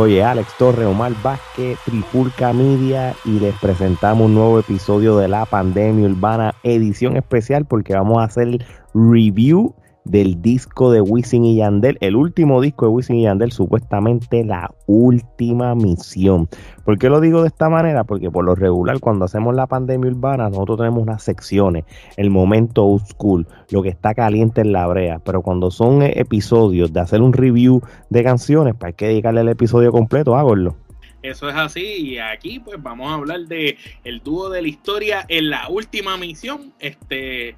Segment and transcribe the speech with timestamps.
[0.00, 5.44] Oye, Alex Torre, Omar Vázquez, Trifulca Media y les presentamos un nuevo episodio de La
[5.44, 9.74] Pandemia Urbana, edición especial porque vamos a hacer review
[10.10, 14.74] del disco de Wisin y Yandel, el último disco de Wisin y Yandel, supuestamente la
[14.86, 16.48] última misión.
[16.84, 18.04] ¿Por qué lo digo de esta manera?
[18.04, 21.84] Porque por lo regular cuando hacemos la pandemia urbana nosotros tenemos unas secciones,
[22.16, 26.92] el momento old school, lo que está caliente en la brea, pero cuando son episodios
[26.92, 30.76] de hacer un review de canciones, pues hay que dedicarle el episodio completo, háganlo.
[31.22, 35.24] Eso es así y aquí pues vamos a hablar de el dúo de la historia
[35.28, 36.72] en la última misión.
[36.78, 37.56] Este,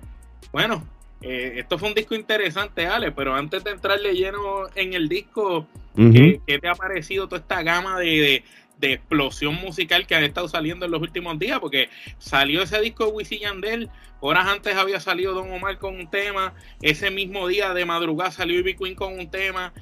[0.52, 0.82] bueno,
[1.22, 5.66] eh, esto fue un disco interesante, Ale, pero antes de entrarle lleno en el disco,
[5.96, 8.44] ¿qué, qué te ha parecido toda esta gama de, de,
[8.82, 11.60] de, explosión musical que ha estado saliendo en los últimos días?
[11.60, 11.88] Porque
[12.18, 16.54] salió ese disco de Wisin Yandel, horas antes había salido Don Omar con un tema,
[16.80, 19.72] ese mismo día de madrugada salió Ivy Queen con un tema,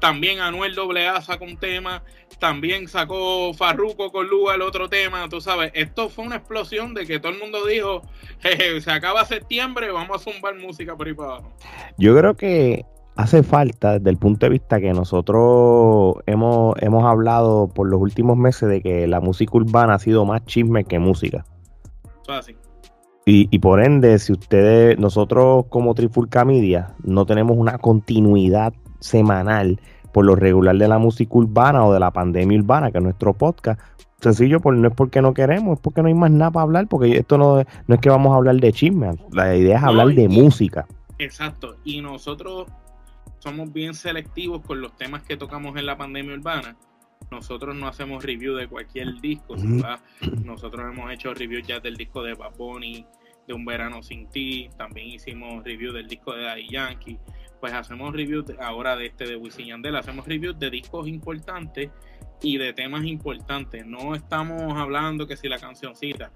[0.00, 2.02] también Anuel AA sacó un tema,
[2.38, 7.06] también sacó Farruko con Luga el otro tema, tú sabes, esto fue una explosión de
[7.06, 8.02] que todo el mundo dijo,
[8.40, 11.52] se acaba septiembre, vamos a zumbar música por ahí para abajo.
[11.98, 12.84] Yo creo que
[13.20, 18.36] hace falta desde el punto de vista que nosotros hemos, hemos hablado por los últimos
[18.36, 21.44] meses de que la música urbana ha sido más chisme que música.
[22.28, 22.56] Así.
[23.26, 29.80] Y, y, por ende, si ustedes, nosotros como Trifulca Media, no tenemos una continuidad semanal
[30.12, 33.34] por lo regular de la música urbana o de la pandemia urbana, que es nuestro
[33.34, 33.80] podcast.
[34.20, 36.88] Sencillo, pues no es porque no queremos, es porque no hay más nada para hablar,
[36.88, 40.06] porque esto no, no es que vamos a hablar de chisme, la idea es hablar
[40.06, 40.86] no, y, de música.
[41.18, 42.66] Exacto, y nosotros
[43.40, 46.76] somos bien selectivos con los temas que tocamos en la pandemia urbana.
[47.30, 50.00] Nosotros no hacemos review de cualquier disco, ¿verdad?
[50.44, 53.04] nosotros hemos hecho review ya del disco de Bad Bunny,
[53.46, 57.18] de Un Verano Sin Ti, también hicimos review del disco de Daddy Yankee,
[57.60, 61.90] pues hacemos reviews ahora de este de Wisin Yandel, hacemos reviews de discos importantes
[62.42, 63.86] y de temas importantes.
[63.86, 66.32] No estamos hablando que si la cancioncita,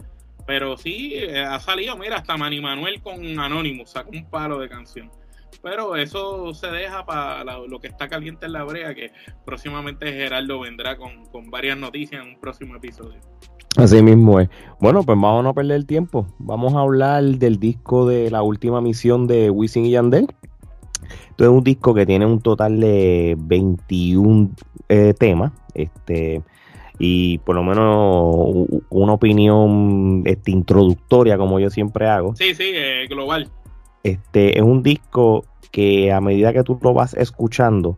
[0.46, 4.68] pero sí eh, ha salido, mira, hasta Manny Manuel con Anonymous, sacó un palo de
[4.68, 5.10] canción.
[5.62, 9.12] Pero eso se deja para lo que está caliente en la brea, que
[9.44, 13.20] próximamente Gerardo vendrá con, con varias noticias en un próximo episodio.
[13.76, 14.48] Así mismo es.
[14.78, 16.26] Bueno, pues vamos a no perder el tiempo.
[16.38, 20.28] Vamos a hablar del disco de la última misión de Wisin y Yandel.
[21.30, 24.50] Esto es un disco que tiene un total de 21
[24.88, 25.52] eh, temas.
[25.74, 26.42] Este,
[27.00, 32.36] y por lo menos una opinión este, introductoria, como yo siempre hago.
[32.36, 33.50] Sí, sí, eh, global.
[34.04, 37.96] Este es un disco que a medida que tú lo vas escuchando,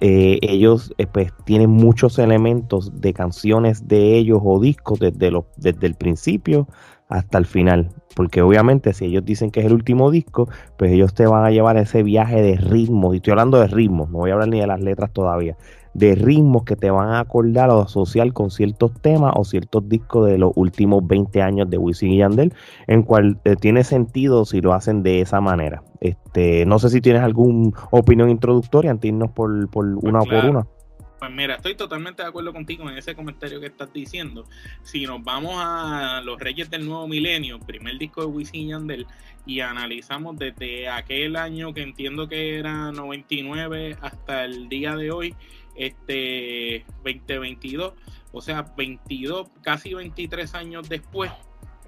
[0.00, 5.44] eh, ellos eh, pues, tienen muchos elementos de canciones de ellos o discos desde, los,
[5.56, 6.68] desde el principio
[7.08, 7.90] hasta el final.
[8.14, 11.50] Porque obviamente si ellos dicen que es el último disco, pues ellos te van a
[11.50, 13.14] llevar ese viaje de ritmos.
[13.14, 15.56] Y estoy hablando de ritmos, no voy a hablar ni de las letras todavía.
[15.96, 20.28] De ritmos que te van a acordar o asociar con ciertos temas o ciertos discos
[20.28, 22.52] de los últimos 20 años de Wisin y Yandel,
[22.86, 25.82] en cual eh, tiene sentido si lo hacen de esa manera.
[26.00, 30.42] Este, no sé si tienes alguna opinión introductoria antes irnos por, por una pues claro.
[30.42, 30.66] por una.
[31.18, 34.44] Pues mira, estoy totalmente de acuerdo contigo en ese comentario que estás diciendo.
[34.82, 39.06] Si nos vamos a Los Reyes del Nuevo Milenio, primer disco de Wisin y Yandel,
[39.46, 45.34] y analizamos desde aquel año que entiendo que era 99 hasta el día de hoy,
[45.78, 47.94] este 2022,
[48.32, 51.30] o sea, 22, casi 23 años después,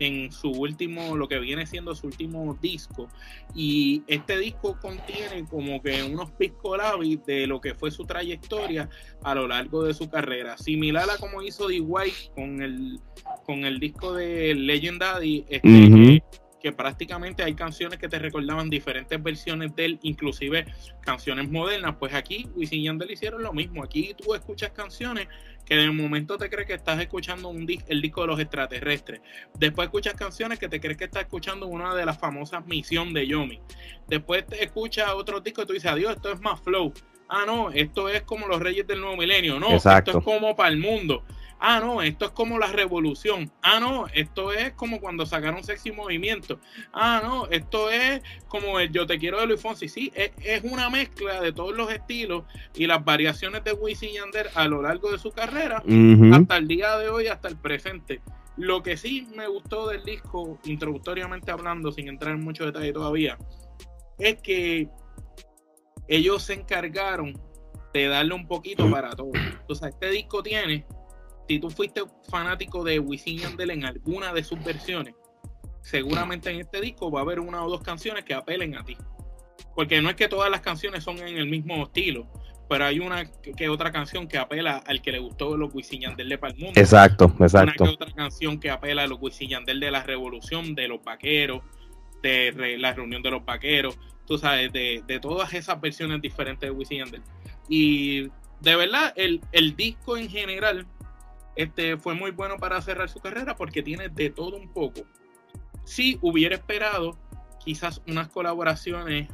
[0.01, 3.09] en su último, lo que viene siendo su último disco.
[3.55, 8.89] Y este disco contiene como que unos piscolabis de lo que fue su trayectoria
[9.23, 10.57] a lo largo de su carrera.
[10.57, 11.81] Similar a como hizo D.
[11.81, 13.01] White con el,
[13.45, 16.23] con el disco de Legendary, este, uh -huh.
[16.61, 20.67] Que prácticamente hay canciones que te recordaban diferentes versiones de él, inclusive
[21.01, 21.97] canciones modernas.
[21.99, 23.83] Pues aquí Wisin y Yandel hicieron lo mismo.
[23.85, 25.29] Aquí tú escuchas canciones
[25.65, 29.21] que de momento te crees que estás escuchando un dis el disco de los extraterrestres.
[29.55, 33.27] Después escuchas canciones que te crees que estás escuchando una de las famosas Misión de
[33.27, 33.61] Yomi.
[34.07, 36.93] Después te escuchas otro disco y tú dices, adiós, esto es más flow.
[37.29, 39.61] Ah, no, esto es como los Reyes del Nuevo Milenio.
[39.61, 40.13] No, Exacto.
[40.13, 41.23] esto es como para el mundo.
[41.61, 43.51] Ah, no, esto es como la revolución.
[43.63, 46.61] Ah, no, esto es como cuando sacaron Sexy Movimiento.
[46.93, 49.89] Ah, no, esto es como el Yo Te Quiero de Luis Fonsi.
[49.89, 52.45] Sí, es, es una mezcla de todos los estilos
[52.75, 56.41] y las variaciones de Wisin y Yandel a lo largo de su carrera Uh -huh.
[56.41, 58.21] hasta el día de hoy, hasta el presente.
[58.57, 63.39] Lo que sí me gustó del disco, introductoriamente hablando, sin entrar en mucho detalle todavía,
[64.19, 64.89] es que
[66.09, 67.41] ellos se encargaron
[67.95, 69.31] de darle un poquito para todo.
[69.35, 70.85] Entonces, este disco tiene,
[71.49, 75.15] si tú fuiste fanático de Wisin Yandel en alguna de sus versiones,
[75.81, 78.97] seguramente en este disco va a haber una o dos canciones que apelen a ti.
[79.75, 82.31] Porque no es que todas las canciones son en el mismo estilo,
[82.69, 86.29] pero hay una que otra canción que apela al que le gustó los Wisin Yandel
[86.29, 86.79] de Palmundo.
[86.79, 87.85] Exacto, exacto.
[87.85, 91.03] Una que otra canción que apela a los Wisin Yandel de la revolución, de los
[91.03, 91.63] vaqueros,
[92.23, 96.99] de la reunión de los vaqueros, tú sabes, de, todas esas versiones diferentes de Wisin
[96.99, 97.23] Yandel.
[97.71, 98.25] Y
[98.61, 100.87] de verdad, el, el disco en general
[101.59, 105.01] este, fue muy bueno para cerrar su carrera porque tiene de todo un poco.
[105.83, 107.19] Si hubiera esperado
[107.65, 109.29] quizás unas colaboraciones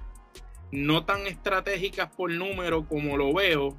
[0.72, 3.76] no tan estratégicas por número como lo veo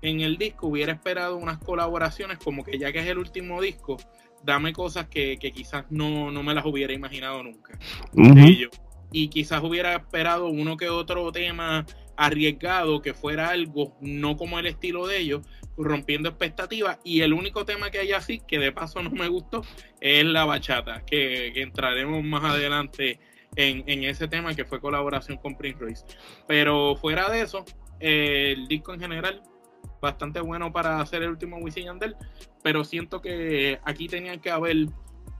[0.00, 3.96] en el disco, hubiera esperado unas colaboraciones como que ya que es el último disco,
[4.44, 7.76] dame cosas que, quizás no, me las hubiera imaginado nunca.
[9.10, 11.84] Y quizás hubiera esperado uno que otro tema
[12.16, 15.46] arriesgado que fuera algo no como el estilo de ellos,
[15.78, 16.98] rompiendo expectativas.
[17.04, 19.62] Y el único tema que hay así, que de paso no me gustó,
[20.00, 23.20] es la bachata, que, entraremos más adelante
[23.56, 26.04] en, ese tema que fue colaboración con Prince Royce.
[26.46, 27.64] Pero fuera de eso,
[28.00, 29.42] el disco en general,
[30.00, 32.16] bastante bueno para hacer el último Wisin Yandel,
[32.62, 34.86] pero siento que aquí tenían que haber,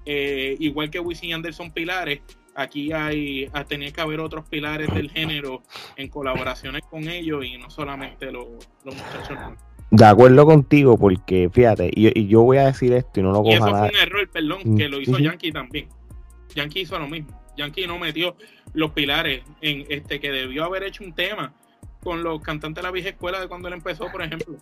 [0.07, 2.23] eh, igual que Wisin Yandel son pilares,
[2.59, 5.63] aquí hay, ah, tenía que haber otros pilares del género
[5.97, 8.49] en colaboraciones con ellos y no solamente los,
[8.85, 9.39] muchachos.
[9.91, 13.51] De acuerdo contigo, porque fíjate, y, yo voy a decir esto y no lo cojo
[13.51, 15.89] Y eso fue un error, perdón, que lo hizo Yankee también.
[16.55, 17.29] Yankee hizo lo mismo.
[17.57, 18.37] Yankee no metió
[18.75, 21.53] los pilares en este que debió haber hecho un tema
[22.03, 24.57] con los cantantes de la vieja escuela de cuando él empezó, por ejemplo.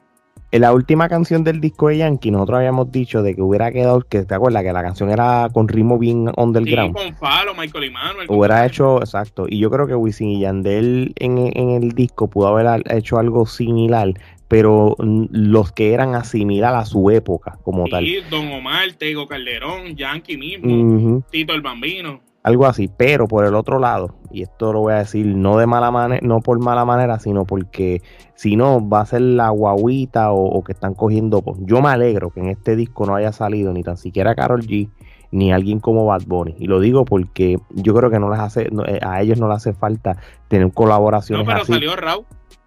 [0.52, 4.00] En la última canción del disco de Yankee, nosotros habíamos dicho de que hubiera quedado,
[4.02, 6.96] que te acuerdas que la canción era con ritmo bien underground.
[6.96, 8.26] Sí, con Falo, Michael y Manuel.
[8.31, 9.46] Hubiera hecho, exacto.
[9.49, 13.44] Y yo creo que Wisin y Yandel en, en el disco pudo haber hecho algo
[13.44, 14.14] similar,
[14.48, 18.06] pero los que eran asimilar a su época como sí, tal.
[18.31, 23.81] Don Omar, Tego Calderón, Yankee mismo, Tito el Bambino algo así, pero por el otro
[23.81, 27.19] lado, y esto lo voy a decir no de mala manera, no por mala manera,
[27.19, 28.02] sino porque
[28.37, 31.43] si no va a ser la guaguita o, que están cogiendo.
[31.62, 34.88] Yo me alegro que en este disco no haya salido ni tan siquiera Carol G
[35.32, 36.54] ni alguien como Bad Bunny.
[36.60, 39.56] Y lo digo porque yo creo que no les hace, eh, a ellos no les
[39.56, 40.16] hace falta
[40.46, 41.44] tener colaboraciones.
[41.44, 42.26] No, pero salió Raúl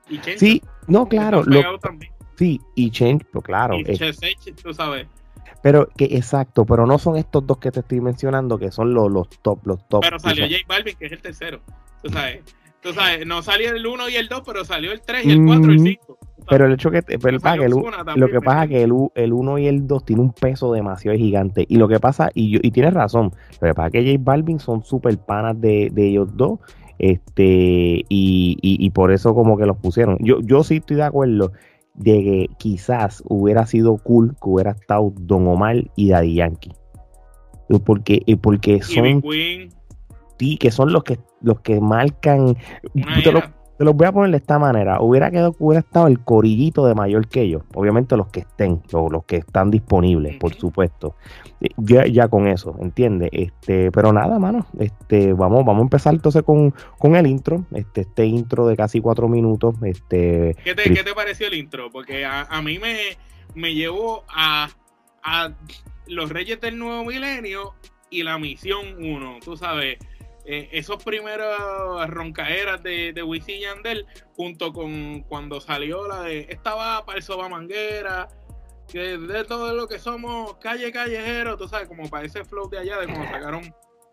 [0.10, 1.44] y Sí, no, claro.
[2.36, 3.76] sí, y Change, pues claro.
[3.78, 3.84] Y
[4.64, 5.08] tú sabes
[5.62, 9.12] pero que exacto, pero no son estos dos que te estoy mencionando que son los,
[9.12, 10.02] los top, los top.
[10.02, 11.60] Pero salió J Balvin, que es el tercero.
[12.02, 12.44] Tú sabes,
[12.82, 15.46] tú sabes, no salió el 1 y el 2, pero salió el 3 y el
[15.46, 16.18] 4 y el 5.
[16.50, 17.74] Pero el hecho que, pero el, que el,
[18.16, 21.16] lo que pasa es que el, el 1 y el 2 tiene un peso demasiado
[21.16, 21.66] gigante.
[21.68, 24.24] Y lo que pasa, y, yo, y tienes razón, lo que pasa es que J
[24.24, 26.60] Balvin son super panas de, de ellos dos.
[27.00, 30.18] Este, y, y, y, por eso como que los pusieron.
[30.20, 31.54] Yo, yo sí estoy de acuerdo
[31.96, 36.74] de que quizás hubiera sido cool que hubiera estado Don Omar y Daddy Yankee.
[37.86, 39.24] Porque, porque son.
[40.38, 42.58] Sí, que son los que los que marcan.
[43.80, 45.00] Te los voy a poner de esta manera.
[45.00, 47.64] Hubiera quedado hubiera estado el corillito de mayor que ellos.
[47.74, 51.16] Obviamente los que estén, los, que están disponibles, por supuesto.
[51.78, 53.30] Ya, ya con eso, ¿entiendes?
[53.32, 54.68] Este, pero nada, mano.
[54.78, 56.74] Este, vamos, vamos a empezar entonces con,
[57.16, 57.64] el intro.
[57.72, 59.76] Este, este intro de casi cuatro minutos.
[59.82, 60.58] Este.
[60.62, 61.90] ¿Qué te, ¿qué te pareció el intro?
[61.90, 62.98] Porque a, a mí me,
[63.56, 64.70] me llevó a,
[65.24, 65.54] a
[66.06, 67.76] los Reyes del Nuevo Milenio
[68.10, 69.38] y la Misión 1.
[69.42, 70.00] Tú sabes
[70.52, 71.46] eh, esos primeros
[72.08, 77.24] roncaeras de, de Wisin Yandel, junto con cuando salió la de esta va para el
[77.24, 78.30] soba manguera,
[78.92, 82.80] que de todo lo que somos calle callejero, tú sabes, como para ese flow de
[82.80, 83.62] allá de cuando sacaron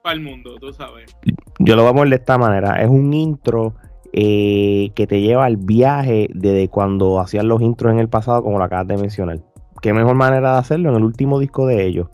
[0.02, 1.16] para el mundo, tú sabes.
[1.58, 3.74] Yo lo vamos a ver de esta manera, es un intro
[4.12, 8.58] eh, que te lleva al viaje desde cuando hacían los intros en el pasado, como
[8.58, 9.38] lo acabas de mencionar.
[9.80, 12.08] Qué mejor manera de hacerlo en el último disco de ellos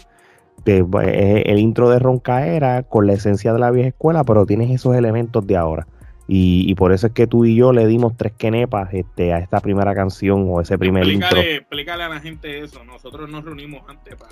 [0.65, 4.71] pues, es el intro de Roncaera con la esencia de la vieja escuela, pero tienes
[4.71, 5.87] esos elementos de ahora.
[6.29, 9.61] Y, por eso es que tú y yo le dimos tres quenepas este, a esta
[9.61, 11.39] primera canción o ese primer intro.
[11.39, 12.85] Explícale a la gente eso.
[12.85, 14.31] Nosotros nos reunimos antes para.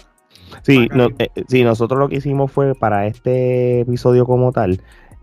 [0.63, 4.81] Sí, eh, sí, nosotros lo que hicimos fue para este episodio como tal.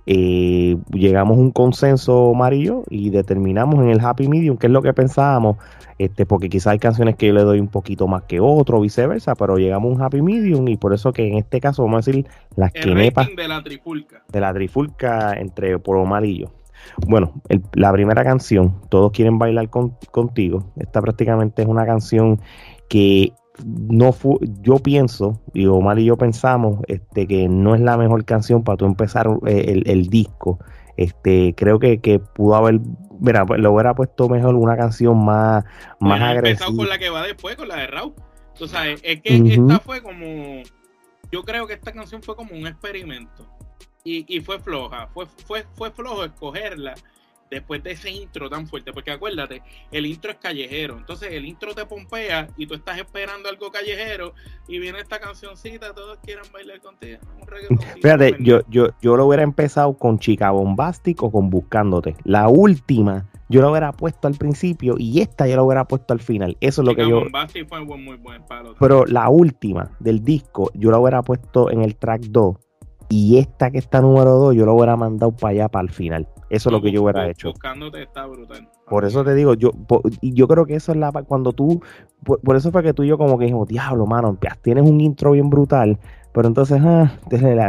[0.09, 4.81] Eh, llegamos a un consenso amarillo y determinamos en el happy medium qué es lo
[4.81, 5.57] que pensábamos
[5.97, 9.35] este, porque quizás hay canciones que yo le doy un poquito más que otro, viceversa,
[9.35, 12.09] pero llegamos a un happy medium y por eso que en este caso vamos a
[12.09, 14.23] decir las que de la trifulca.
[14.31, 16.51] De la trifulca entre por amarillo.
[17.05, 17.33] Bueno,
[17.73, 22.39] la primera canción, Todos quieren bailar contigo, esta prácticamente es una canción
[22.87, 23.33] que
[23.65, 28.25] no fue, yo pienso, y Omar y yo pensamos, este, que no es la mejor
[28.25, 30.59] canción para tú empezar eh, el, disco.
[30.97, 32.79] Este, creo que, que pudo haber,
[33.19, 35.63] mira, pues, lo hubiera puesto mejor una canción más,
[35.99, 36.75] más agresiva.
[36.75, 38.13] con la que va después, con la de Raúl.
[38.59, 40.63] O sea, es que esta fue como,
[41.31, 43.45] yo creo que esta canción fue como un experimento.
[44.03, 46.95] Y, y fue floja, fue, fue, fue flojo escogerla
[47.49, 49.61] después de ese intro tan fuerte, porque acuérdate,
[49.91, 54.33] el intro es callejero, entonces el intro te pompea y tú estás esperando algo callejero
[54.67, 57.19] y viene esta cancioncita, todos quieren bailar contigo.
[58.01, 62.15] Fíjate, yo, yo, yo lo hubiera empezado con Chica Bombástico con Buscándote.
[62.23, 66.19] La última yo lo hubiera puesto al principio y esta yo lo hubiera puesto al
[66.19, 66.57] final.
[66.59, 67.23] Eso es lo que yo.
[67.67, 71.95] Fue muy buen palo, pero la última del disco yo la hubiera puesto en el
[71.95, 72.55] track 2
[73.09, 76.27] y esta que está número 2 yo lo hubiera mandado para allá para el final.
[76.49, 77.49] Eso es lo que yo hubiera hecho.
[77.49, 78.69] Buscándote está brutal.
[78.89, 79.71] Por eso te digo, yo,
[80.21, 81.81] yo creo que eso es la cuando tú,
[82.23, 85.31] por, eso fue que tú y yo como que dijimos, diablo, mano, tienes un intro
[85.31, 85.99] bien brutal,
[86.33, 87.11] pero entonces ah,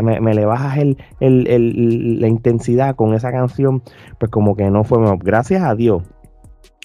[0.02, 3.83] me, le bajas el, el, la intensidad con esa canción,
[4.18, 6.02] pues como que no fue Gracias a Dios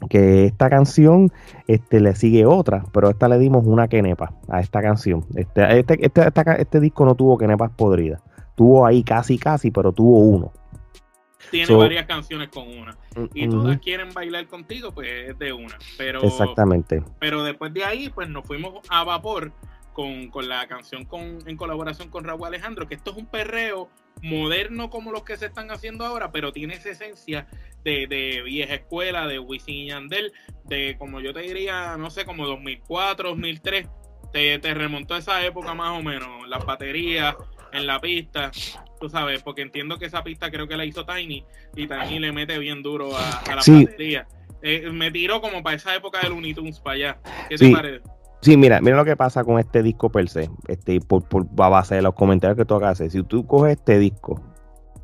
[0.10, 1.32] que esta canción
[1.68, 5.26] este, le sigue otra, pero esta le dimos una quenepa a esta canción.
[5.36, 8.22] Este, este, este, este disco no tuvo quenepas podridas,
[8.56, 10.52] tuvo ahí casi casi, pero tuvo uno
[11.54, 12.98] tiene varias canciones con una.
[13.34, 15.78] Y todas quieren bailar contigo, pues es de una.
[15.98, 17.04] Pero, Exactamente.
[17.20, 19.52] Pero después de ahí, pues nos fuimos a vapor
[19.94, 23.88] con, la canción con, en colaboración con Raúl Alejandro, que esto es un perreo
[24.24, 27.48] moderno como los que se están haciendo ahora, pero tiene esa esencia
[27.84, 30.34] de, vieja escuela, de Wisin y Yandel,
[30.64, 33.88] de como yo te diría, no sé, como 2004, 2003.
[34.32, 37.36] Te, te remontó a esa época más o menos, las baterías
[37.74, 38.52] en la pista,
[39.00, 41.44] tú sabes, porque entiendo que esa pista creo que la hizo Tiny
[41.76, 44.28] y Tiny le mete bien duro a, la batería.
[44.62, 47.18] Eh, me tiró como para esa época de Looney Tunes para allá.
[47.50, 48.02] ¿Qué te parece?
[48.42, 51.70] Sí, mira, mira lo que pasa con este disco per se, este, por, por a
[51.70, 52.98] base de los comentarios que tú hagas.
[52.98, 54.42] Si tú coges este disco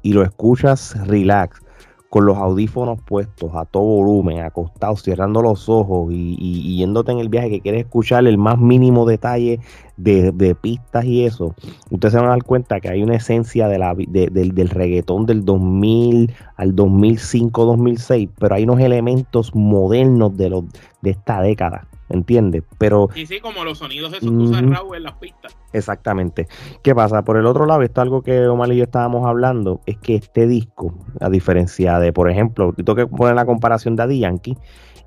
[0.01, 1.61] y lo escuchas relax,
[2.09, 7.29] con los audífonos puestos a todo volumen, acostado, cerrando los ojos y, yéndote en el
[7.29, 9.59] viaje que quieres escuchar el más mínimo detalle
[9.95, 11.53] de, pistas y eso,
[11.91, 15.25] ustedes se van a dar cuenta que hay una esencia de la, del, del reggaetón
[15.25, 20.63] del 2000 al 2005, 2006, pero hay unos elementos modernos de, los,
[21.01, 21.88] de esta década.
[22.09, 22.63] ¿Entiendes?
[22.77, 23.09] Pero...
[23.13, 25.55] Sí, sí, como los sonidos esos que usa Raúl en las pistas.
[25.73, 26.47] Exactamente.
[26.83, 27.23] ¿Qué pasa?
[27.23, 30.15] Por el otro lado, esto es algo que Omar y yo estábamos hablando, es que
[30.15, 34.57] este disco, a diferencia de, por ejemplo, tengo que poner la comparación de Daddy Yankee,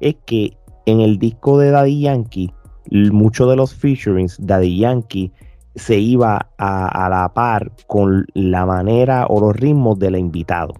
[0.01, 0.57] es que
[0.87, 2.53] en el disco de Daddy Yankee,
[2.91, 5.33] muchos de los featurings, Daddy Yankee
[5.75, 10.75] se iba a, la par con la manera o los ritmos del invitado.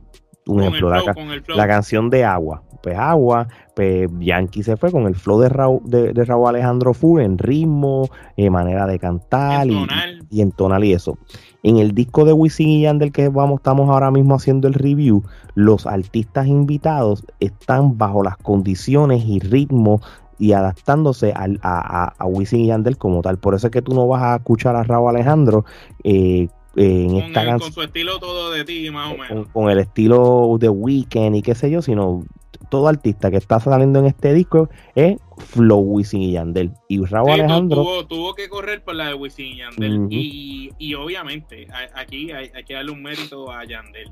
[0.47, 5.41] Un ejemplo, la canción de Agua pues agua, pues Yankee se fue con el flow
[5.41, 9.87] de Raúl, de, Alejandro Fu en ritmo, en eh, manera de cantar y,
[10.31, 11.17] y, en tonal y eso.
[11.63, 15.23] En el disco de Wisin y Yandel que vamos, estamos ahora mismo haciendo el review,
[15.55, 20.01] los artistas invitados están bajo las condiciones y ritmo
[20.39, 23.39] y adaptándose a, a, a, Wisin y Yandel como tal.
[23.39, 25.65] Por eso es que tú no vas a escuchar a Raúl Alejandro
[26.03, 27.61] eh, en esta canción.
[27.61, 29.49] Con su estilo todo de ti, más o menos.
[29.49, 32.25] Con, el estilo de Weekend y qué sé yo, sino
[32.71, 36.73] todo artista que está saliendo en este disco es Flow Wisin y Yandel.
[36.89, 38.07] Y Raúl Alejandro.
[38.07, 40.07] Tuvo, que correr por la de Wisin y Yandel.
[40.11, 44.11] y, obviamente, aquí hay, que darle un mérito a Yandel.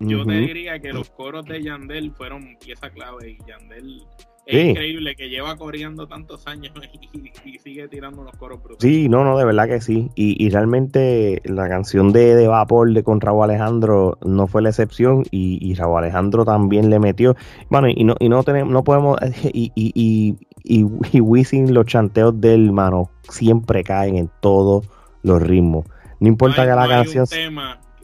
[0.00, 4.04] Yo te diría que los coros de Yandel fueron pieza clave y Yandel
[4.46, 6.72] es increíble que lleva corriendo tantos años
[7.44, 8.80] y, sigue tirando unos coros brutales.
[8.80, 10.10] Sí, no, no, de verdad que sí.
[10.14, 15.24] Y, realmente la canción de, de Vapor de con Raúl Alejandro no fue la excepción
[15.30, 17.36] y, y Raúl Alejandro también le metió.
[17.70, 19.18] Bueno, y no, y no tenemos, no podemos,
[19.52, 24.88] y, y, y, y, Wisin, los chanteos del mano siempre caen en todos
[25.22, 25.86] los ritmos.
[26.18, 27.26] No importa que la canción.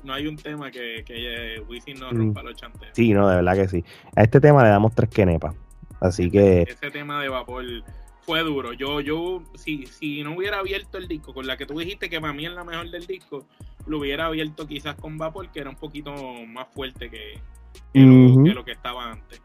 [0.04, 2.92] no hay un tema que, que Wisin no rompa los chanteos.
[2.94, 3.84] Sí, no, de verdad que sí.
[4.16, 5.54] A este tema le damos tres quenepas.
[6.00, 6.62] Así que.
[6.62, 7.64] Ese tema de vapor
[8.20, 8.72] fue duro.
[8.72, 12.20] Yo, yo, si, si no hubiera abierto el disco con la que tú dijiste que
[12.20, 13.46] para mí es la mejor del disco,
[13.86, 16.12] lo hubiera abierto quizás con vapor, que era un poquito
[16.46, 17.40] más fuerte que,
[17.94, 19.40] lo, que estaba antes.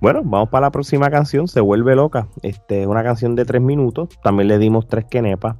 [0.00, 2.28] Bueno, vamos para la próxima canción, Se vuelve loca.
[2.42, 4.08] Este, una canción de tres minutos.
[4.22, 5.56] También le dimos tres quenepas.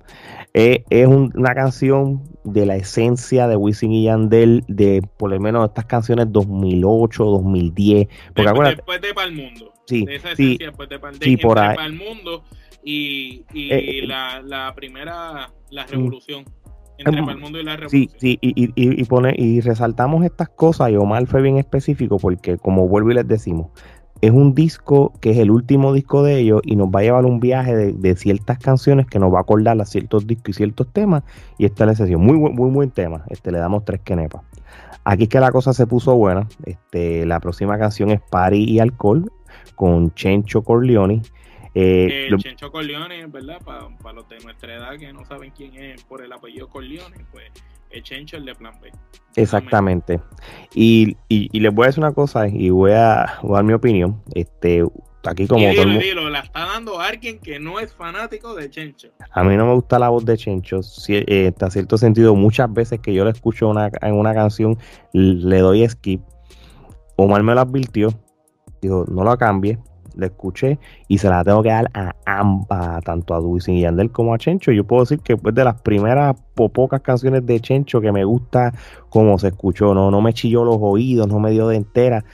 [0.54, 5.68] Eh, es una canción de la esencia de Wisin y Yandel, de por lo menos
[5.68, 8.08] estas canciones 2008, 2010.
[8.34, 9.72] Porque después, después de Para el Mundo.
[9.86, 11.74] Sí, de esa esencia después de pandemia, por ahí.
[11.74, 12.44] para el mundo
[12.82, 15.88] y, y eh, eh, la, la, primera, la mm.
[15.88, 16.44] revolución.
[16.98, 18.08] Entre el mundo y la revolución.
[18.10, 22.18] Sí, sí, y, y, y, pone, y resaltamos estas cosas, y Omar fue bien específico,
[22.18, 23.70] porque como vuelvo y les decimos,
[24.22, 27.26] es un disco que es el último disco de ellos y nos va a llevar
[27.26, 30.92] un viaje de, ciertas canciones que nos va a acordar a ciertos discos y ciertos
[30.92, 31.24] temas.
[31.58, 32.24] Y esta es la sesión.
[32.24, 33.24] Muy, muy, muy buen tema.
[33.28, 34.42] Este, le damos tres quenepas.
[35.02, 36.46] Aquí es que la cosa se puso buena.
[36.64, 39.32] Este, la próxima canción es Party y Alcohol
[39.74, 41.22] con Chencho Corleone.
[41.74, 43.60] Eh, Chencho Corleone, ¿verdad?
[43.64, 47.50] Para los de nuestra edad que no saben quién es por el apellido Corleone, pues
[47.92, 48.90] es Chencho el de Plan B.
[49.36, 50.20] Exactamente.
[50.74, 54.22] Y, y, les voy a decir una cosa y voy a, dar mi opinión.
[54.34, 54.84] Este,
[55.24, 59.08] aquí como todo dilo, la está dando alguien que no es fanático de Chencho.
[59.30, 60.82] A mí no me gusta la voz de Chencho.
[60.82, 64.78] Si, eh, en cierto sentido, muchas veces que yo le escucho una, en una canción,
[65.12, 66.20] le doy skip.
[67.16, 68.08] Omar me lo advirtió.
[68.80, 69.78] Dijo, no lo cambie
[70.16, 70.78] la escuché
[71.08, 74.38] y se la tengo que dar a ambas, tanto a Wisin y Yandel como a
[74.38, 74.72] Chencho.
[74.72, 78.72] Yo puedo decir que es de las primeras pocas canciones de Chencho que me gusta
[79.08, 82.24] como se escuchó, no, no me chilló los oídos, no me dio de entera.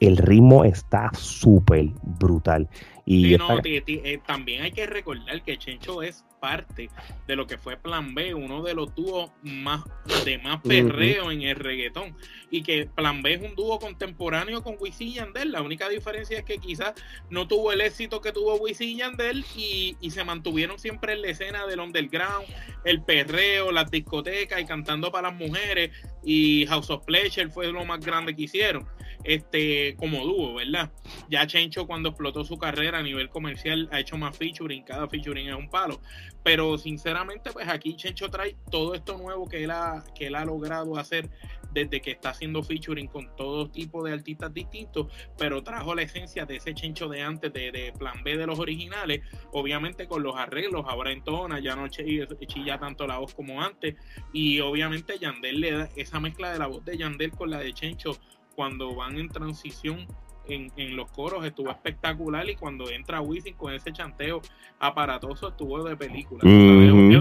[0.00, 2.68] El ritmo está súper brutal.
[3.04, 6.90] Y eh, también hay que recordar que Chencho es parte
[7.28, 9.84] de lo que fue Plan B, uno de los dúos más
[10.24, 12.16] de más perreo en el reggaetón.
[12.50, 15.52] Y que Plan B es un dúo contemporáneo con Wisin y Yandel.
[15.52, 16.94] La única diferencia es que quizás
[17.30, 21.22] no tuvo el éxito que tuvo Wisin y Yandel y, y se mantuvieron siempre en
[21.22, 22.48] la escena del underground,
[22.84, 25.92] el perreo, las discotecas y cantando para las mujeres.
[26.24, 28.84] Y House of Pleasure fue lo más grande que hicieron
[29.24, 30.90] este como dúo, ¿verdad?
[31.28, 35.48] Ya Chencho cuando explotó su carrera a nivel comercial ha hecho más featuring, cada featuring
[35.48, 36.00] es un palo,
[36.42, 40.44] pero sinceramente pues aquí Chencho trae todo esto nuevo que él ha, que él ha
[40.44, 41.30] logrado hacer
[41.72, 45.06] desde que está haciendo featuring con todo tipo de artistas distintos,
[45.38, 49.22] pero trajo la esencia de ese Chencho de antes, de, Plan B de los originales,
[49.52, 53.96] obviamente con los arreglos, ahora en tona, ya no chilla tanto la voz como antes,
[54.32, 57.72] y obviamente Yandel le da esa mezcla de la voz de Yandel con la de
[57.72, 58.18] Chencho
[58.54, 60.06] cuando van en transición
[60.46, 64.40] en, en, los coros estuvo espectacular y cuando entra Wisin con ese chanteo
[64.78, 66.42] aparatoso estuvo de película.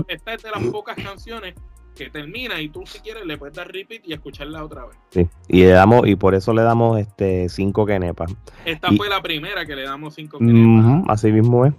[0.07, 1.55] Esta es de las pocas canciones
[1.95, 4.97] que termina y tú si quieres le puedes dar repeat y escucharla otra vez.
[5.09, 8.33] Sí, y le damos, y por eso le damos este cinco quenepas.
[8.65, 11.03] Esta fue la primera que le damos cinco quenepas.
[11.09, 11.73] así mismo es.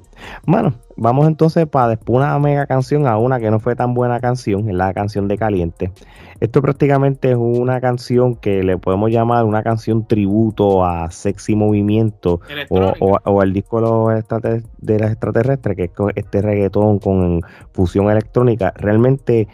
[0.46, 4.20] Bueno, vamos entonces para después una mega canción a una que no fue tan buena
[4.20, 5.92] canción, es la canción de Caliente.
[6.40, 12.40] Esto prácticamente es una canción que le podemos llamar una canción tributo a Sexy Movimiento
[12.68, 18.10] o, o, el disco de los, de las extraterrestres, que es este reggaetón con fusión
[18.10, 18.72] electrónica.
[18.76, 19.46] Realmente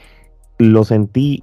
[0.59, 1.43] lo sentí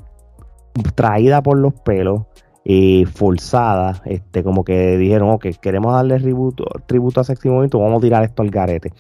[0.96, 2.24] traída por los pelos,
[2.68, 8.00] eh, forzada, este, como que dijeron, ok, queremos darle tributo, tributo a Sexy Movimiento, vamos
[8.00, 8.92] a tirar esto al garete.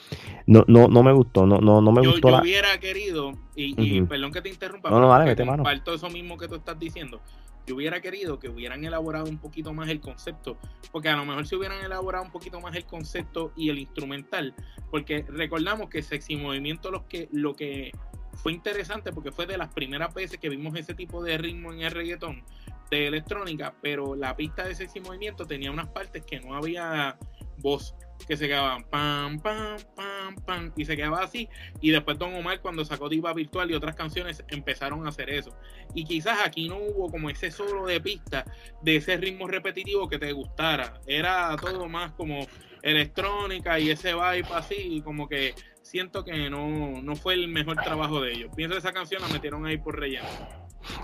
[0.45, 2.29] No, no, no me gustó, no, no, no me gustó.
[2.29, 6.47] Yo hubiera querido, y, perdón que te interrumpa, no, no, dale, comparto eso mismo que
[6.47, 7.21] tú estás diciendo.
[7.65, 10.57] Yo hubiera querido que hubieran elaborado un poquito más el concepto,
[10.91, 14.53] porque a lo mejor si hubieran elaborado un poquito más el concepto y el instrumental,
[14.91, 17.91] porque recordamos que Sexy Movimiento los que, lo que
[18.35, 21.81] fue interesante porque fue de las primeras veces que vimos ese tipo de ritmo en
[21.81, 22.43] el reggaetón
[22.89, 27.17] de electrónica, pero la pista de ese movimiento tenía unas partes que no había
[27.57, 27.95] voz,
[28.27, 31.49] que se quedaban pam, pam, pam, pam, y se quedaba así.
[31.81, 35.55] Y después Don Omar, cuando sacó Diva Virtual y otras canciones, empezaron a hacer eso.
[35.93, 38.45] Y quizás aquí no hubo como ese solo de pista
[38.81, 40.99] de ese ritmo repetitivo que te gustara.
[41.07, 42.47] Era todo más como
[42.81, 48.19] electrónica y ese vibe así, como que siento que no, no fue el mejor trabajo
[48.19, 48.51] de ellos.
[48.55, 50.25] Pienso que esa canción la metieron ahí por relleno.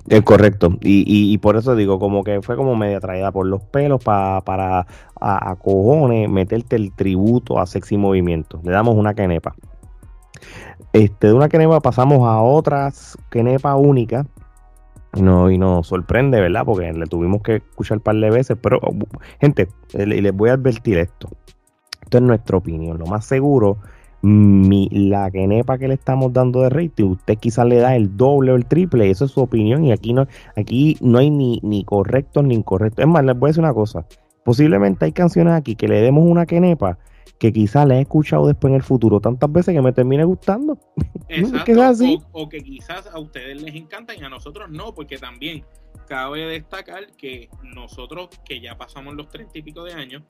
[0.07, 3.63] Es correcto, y, y, por eso digo, como que fue como media traída por los
[3.63, 4.85] pelos para
[5.19, 8.61] a, cojones meterte el tributo a Sexy Movimiento.
[8.63, 9.55] Le damos una quenepa.
[10.93, 14.27] Este, de una quenepa pasamos a otras quenepa única.
[15.13, 16.63] No, y nos sorprende, ¿verdad?
[16.63, 18.57] Porque le tuvimos que escuchar un par de veces.
[18.61, 18.79] Pero,
[19.39, 21.29] gente, les voy a advertir esto.
[22.03, 22.99] Esto es nuestra opinión.
[22.99, 23.79] Lo más seguro
[24.21, 28.51] mi, la quenepa que le estamos dando de rating, usted quizás le da el doble
[28.51, 31.83] o el triple, eso es su opinión y aquí no, aquí no hay ni, ni
[31.83, 33.01] correcto ni incorrecto.
[33.01, 34.05] Es más, les voy a decir una cosa,
[34.43, 36.97] posiblemente hay canciones aquí que le demos una quenepa
[37.41, 40.77] que quizás le he escuchado después en el futuro tantas veces que me termine gustando.
[41.27, 41.71] Exacto,
[42.33, 45.65] O, que quizás a ustedes les encantan y a nosotros no, porque también
[46.07, 50.21] cabe destacar que nosotros que ya pasamos los treinta y pico de años,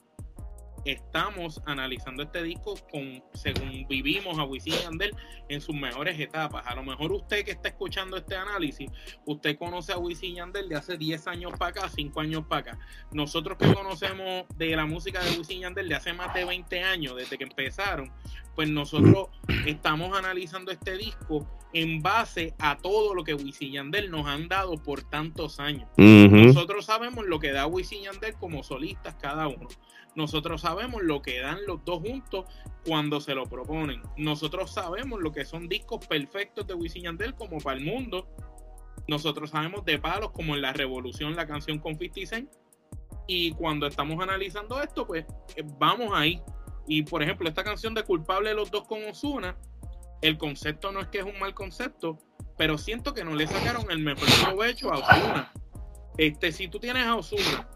[0.85, 5.15] estamos analizando este disco con según vivimos a Wisin y Yandel
[5.49, 6.65] en sus mejores etapas.
[6.65, 8.89] A lo mejor usted que está escuchando este análisis,
[9.25, 12.71] usted conoce a Wisin y Yandel de hace 10 años para acá, 5 años para
[12.71, 12.79] acá.
[13.11, 16.83] Nosotros que conocemos de la música de Wisin y Yandel de hace más de 20
[16.83, 18.11] años, desde que empezaron,
[18.55, 19.29] pues nosotros
[19.65, 24.47] estamos analizando este disco en base a todo lo que Wisin y Yandel nos han
[24.47, 25.89] dado por tantos años.
[25.97, 29.67] Nosotros sabemos lo que da Wisin y Yandel como solistas cada uno.
[30.15, 32.45] Nosotros sabemos lo que dan los dos juntos
[32.85, 34.01] cuando se lo proponen.
[34.17, 38.27] Nosotros sabemos lo que son discos perfectos de Wisin Yandel como para el mundo.
[39.07, 42.51] Nosotros sabemos de palos como en La Revolución, la canción con 50 Cent.
[43.27, 46.41] Y cuando estamos analizando esto, pues eh, vamos ahí.
[46.87, 49.57] Y por ejemplo, esta canción de Culpable los dos con Osuna,
[50.21, 52.17] el concepto no es que es un mal concepto,
[52.57, 55.51] pero siento que no le sacaron el mejor provecho a Osuna.
[56.17, 57.69] Este, si tú tienes a Osuna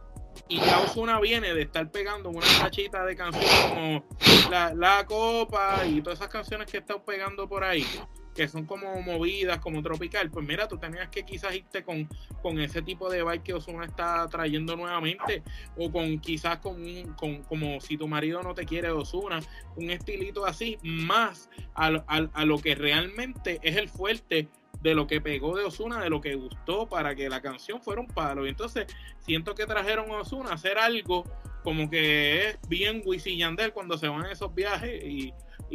[0.47, 4.05] y ya Osuna viene de estar pegando una cachita de canciones como
[4.49, 7.85] la, Copa y todas esas canciones que está pegando por ahí,
[8.33, 12.07] que son como movidas, como tropical, pues mira, tú tenías que quizás irte con,
[12.41, 15.43] con ese tipo de vibe que Osuna está trayendo nuevamente,
[15.77, 19.39] o con quizás con, un, con como si tu marido no te quiere Osuna,
[19.75, 24.49] un estilito así, más a, a lo que realmente es el fuerte
[24.85, 28.01] de lo que pegó de Osuna, de lo que gustó para que la canción fuera
[28.01, 28.45] un palo.
[28.45, 28.85] Y entonces
[29.17, 31.23] siento que trajeron a Osuna a hacer algo
[31.63, 35.33] como que es bien Wisin Yandel cuando se van a esos viajes y,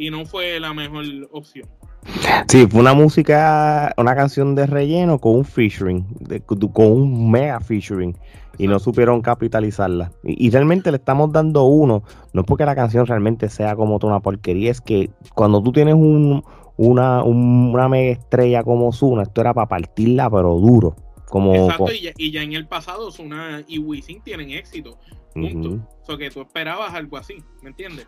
[0.09, 1.67] no fue la mejor opción.
[2.47, 6.05] Sí, fue una música, una canción de relleno con un featuring,
[6.73, 8.17] con un mega featuring,
[8.57, 10.11] y no supieron capitalizarla.
[10.23, 13.99] Y, y, realmente le estamos dando uno, no es porque la canción realmente sea como
[14.01, 16.43] una porquería, es que cuando tú tienes un,
[16.81, 20.95] una, una mega estrella como Zuna, esto era para partirla, pero duro.
[21.29, 24.97] Como, Exacto, y, ya, en el pasado Zuna y Wisin tienen éxito.
[25.33, 25.79] Punto.
[26.01, 28.07] O sea, que tú esperabas algo así, ¿me entiendes?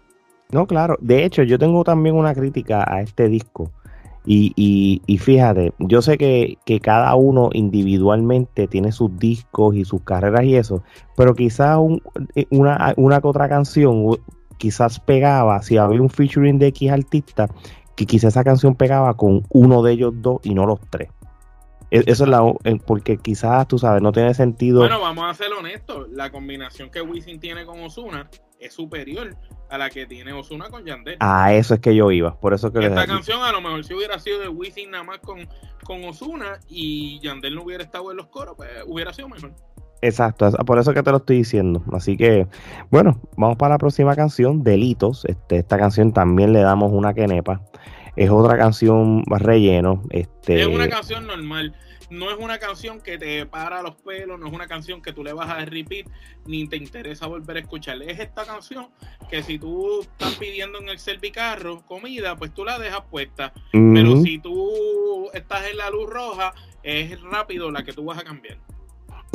[0.52, 0.98] No, claro.
[1.00, 3.72] De hecho, yo tengo también una crítica a este disco.
[4.26, 9.86] Y, y, y fíjate, yo sé que, que, cada uno individualmente tiene sus discos y
[9.86, 10.82] sus carreras y eso,
[11.18, 11.78] pero quizás
[12.50, 14.18] una, una que otra canción
[14.58, 17.50] quizás pegaba, si había un featuring de X artista,
[17.96, 21.10] que quizá esa canción pegaba con uno de ellos dos y no los tres.
[21.92, 22.42] E, eso es la
[22.86, 24.80] porque quizás tú sabes, no tiene sentido.
[24.80, 28.30] Bueno, vamos a ser honestos, la combinación que Wisin tiene con Osuna
[28.60, 29.36] es superior
[29.70, 31.18] a la que tiene Osuna con Yandel.
[31.20, 33.94] A eso es que yo iba, por eso que esta canción a lo mejor si
[33.94, 35.48] hubiera sido de Wisin nada más con
[35.84, 39.54] con Osuna y Yandel no hubiera estado en los coros, pues hubiera sido mejor.
[40.02, 41.82] Exacto, por eso que te lo estoy diciendo.
[41.94, 42.48] Así que,
[42.90, 45.24] bueno, vamos para la próxima canción, Delitos.
[45.26, 47.62] Este, esta canción también le damos una quenepa.
[48.16, 50.02] Es otra canción relleno.
[50.10, 50.62] Este...
[50.62, 51.76] Es una canción normal.
[52.10, 55.24] No es una canción que te para los pelos, no es una canción que tú
[55.24, 56.06] le vas a repeat,
[56.46, 58.00] ni te interesa volver a escuchar.
[58.04, 58.90] Es esta canción
[59.32, 63.52] que si tú estás pidiendo en el servicarro comida, pues tú la dejas puesta.
[63.72, 68.24] Pero si tú estás en la luz roja, es rápido la que tú vas a
[68.24, 68.60] cambiar.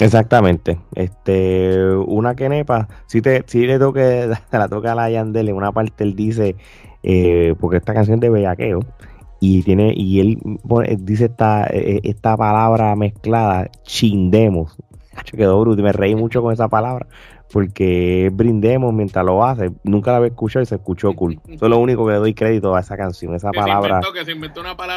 [0.00, 0.78] Exactamente.
[0.94, 5.72] Este, una quenepa, si te, si le toque, la toca a la Yandel, en una
[5.72, 6.56] parte él dice,
[7.08, 8.80] eh, porque esta canción de bellaqueo,
[9.40, 10.38] y tiene, y él
[10.98, 14.76] dice esta, e, esta palabra mezclada, chindemos.
[15.32, 17.06] Quedó bruto y me reí mucho con esa palabra
[17.52, 19.70] porque brindemos mientras lo hace.
[19.84, 21.40] Nunca la había escuchado y se escuchó cool.
[21.48, 24.00] Eso es lo único que le doy crédito a esa canción, esa palabra,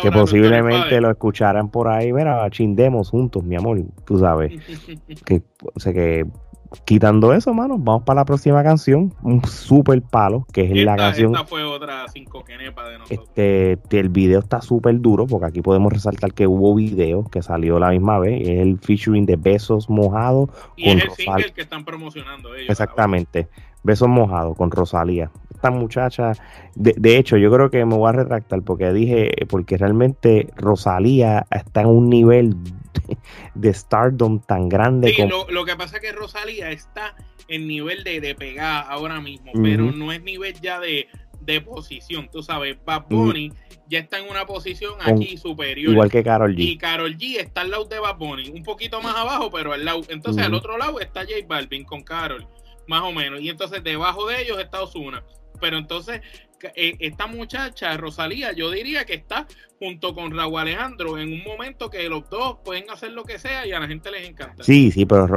[0.02, 2.12] que, posiblemente lo escucharan por ahí.
[2.12, 4.54] Mira, chindemos juntos, mi amor, tú sabes.
[5.26, 5.42] que,
[5.74, 6.26] o sea que
[6.86, 11.34] quitando eso, mano, vamos para la próxima canción, un super palo, que es la canción.
[11.34, 13.10] Esta fue otra cinco de nosotros.
[13.10, 17.80] Este, el video está súper duro, porque aquí podemos resaltar que hubo video que salió
[17.80, 20.50] la misma vez, es el featuring de Besos Mojados.
[20.76, 22.70] Y es el single que están promocionando ellos.
[22.70, 23.48] Exactamente,
[23.84, 25.32] Besos Mojados con Rosalía.
[25.62, 26.32] Esta muchacha,
[26.74, 31.46] de, de, hecho, yo creo que me voy a retractar porque dije, porque realmente Rosalía
[31.52, 32.56] está en un nivel
[33.54, 35.14] de stardom tan grande.
[35.14, 37.16] Sí, lo, que pasa es que Rosalía está
[37.48, 41.08] en nivel de, de pegar ahora mismo, pero no es nivel ya de,
[41.64, 42.28] posición.
[42.32, 43.52] Tú sabes, Bad Bunny
[43.88, 45.92] ya está en una posición aquí superior.
[45.92, 46.60] Igual que Carol G.
[46.60, 49.86] Y Carol G está al lado de Bad Bunny, un poquito más abajo, pero al
[49.86, 50.02] lado.
[50.10, 52.48] Entonces, al otro lado está J Balvin con Carol,
[52.88, 53.42] más o menos.
[53.42, 55.24] Y entonces, debajo de ellos está Osuna.
[55.60, 56.22] Pero entonces,
[56.76, 59.48] eh, esta muchacha, Rosalía, yo diría que está
[59.80, 63.66] junto con Raúl Alejandro en un momento que los dos pueden hacer lo que sea
[63.66, 64.64] y a la gente les encanta.
[64.64, 65.28] Sí, sí, pero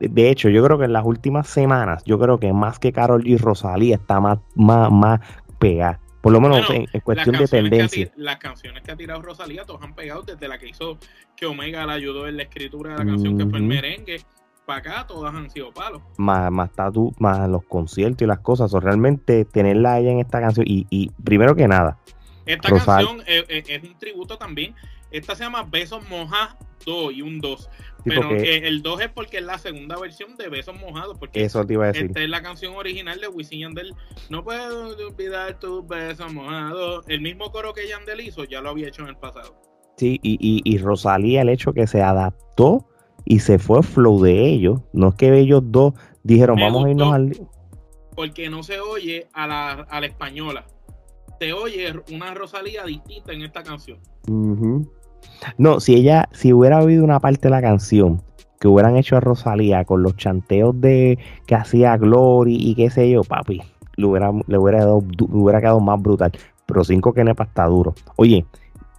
[0.00, 3.26] de hecho yo creo que en las últimas semanas, yo creo que más que Carol
[3.26, 5.20] y Rosalía está más, más, más
[5.58, 6.00] pegada.
[6.20, 8.10] Por lo menos en, cuestión de tendencia.
[8.16, 10.98] las canciones que ha tirado Rosalía, todos han pegado desde la que hizo
[11.36, 14.20] que Omega la ayudó en la escritura de la canción, que fue el merengue
[14.66, 16.02] para acá todas han sido palos.
[16.18, 18.74] Más, más, tatu, más los conciertos y las cosas.
[18.74, 20.66] O realmente tenerla ahí en esta canción.
[20.68, 21.98] Y, y primero que nada.
[22.44, 24.74] Esta canción es, un tributo también.
[25.10, 27.70] Esta se llama Besos Mojados 2 y un 2.
[28.04, 31.16] pero el 2 es porque es la segunda versión de Besos Mojados.
[31.18, 32.06] Porque eso te iba a decir.
[32.06, 33.94] Esta es la canción original de Wisin Yandel.
[34.30, 37.04] No puedo olvidar tus besos mojados.
[37.08, 39.60] El mismo coro que Yandel hizo ya lo había hecho en el pasado.
[39.96, 42.86] Sí, y, y, y Rosalía, el hecho que se adaptó
[43.26, 44.80] y se fue flow de ellos.
[44.94, 47.36] No es que ellos dos dijeron, vamos a irnos al.
[48.14, 50.64] porque no se oye a la, a la española.
[51.38, 53.98] Se oye una Rosalía distinta en esta canción.
[55.58, 58.22] No, si ella, si hubiera oído una parte de la canción
[58.58, 63.10] que hubieran hecho a Rosalía con los chanteos de que hacía Glory y qué sé
[63.10, 63.60] yo, papi,
[63.96, 66.32] le hubiera, le hubiera, dado, hubiera quedado más brutal.
[66.64, 67.94] Pero cinco kenepas está duro.
[68.16, 68.46] Oye,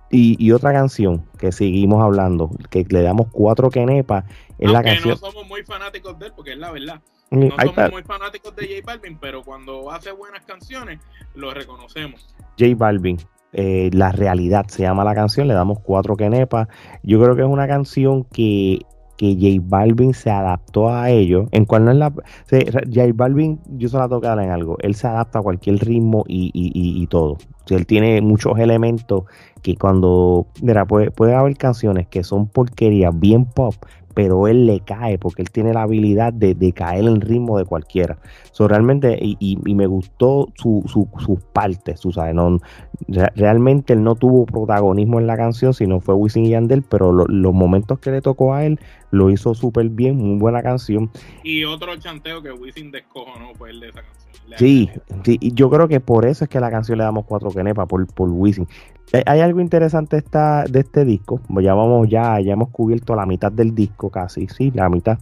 [0.09, 4.25] y, otra canción que seguimos hablando, que le damos cuatro kenepas,
[4.57, 5.09] es la canción.
[5.09, 7.01] no somos muy fanáticos de él, porque es la verdad.
[7.29, 10.99] Mm, no somos muy fanáticos de J Balvin, pero cuando hace buenas canciones,
[11.35, 12.33] lo reconocemos.
[12.57, 13.17] J Balvin,
[13.53, 16.67] eh, La realidad se llama la canción, le damos cuatro kenepas.
[17.03, 18.79] Yo creo que es una canción que
[19.17, 22.13] que J Balvin se adaptó a ello, en cual no es la...
[22.49, 26.51] J Balvin, yo se la tocar en algo, él se adapta a cualquier ritmo y,
[26.53, 27.37] y, y, todo.
[27.75, 29.23] Él tiene muchos elementos
[29.62, 33.75] que cuando, mira, puede, puede haber canciones que son porquerías, bien pop,
[34.17, 37.65] pero él le cae porque él tiene la habilidad de, de caer en ritmo de
[37.65, 38.17] cualquiera.
[38.51, 42.34] So, realmente, y, y, me gustó su, su, sus partes, su, ¿sabes?
[42.34, 42.58] No,
[43.07, 47.53] realmente él no tuvo protagonismo en la canción, sino fue Wisin y Yandel, pero los
[47.53, 48.79] momentos que le tocó a él
[49.12, 51.10] lo hizo súper bien, muy buena canción.
[51.43, 54.27] Y otro chanteo que Wisin descojonó fue el de esa canción.
[54.55, 54.89] Sí,
[55.23, 57.86] sí, y yo creo que por eso es que la canción le damos cuatro quenepas,
[57.88, 58.67] por, por Wisin.
[59.13, 63.25] Eh, hay algo interesante esta, de este disco, ya vamos, ya, ya hemos cubierto la
[63.25, 65.17] mitad del disco casi, sí, la mitad,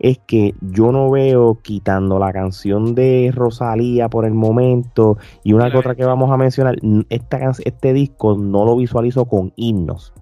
[0.00, 5.70] es que yo no veo quitando la canción de Rosalía por el momento y una
[5.70, 6.78] que otra que vamos a mencionar,
[7.18, 10.12] esta, este disco no lo visualizo con himnos.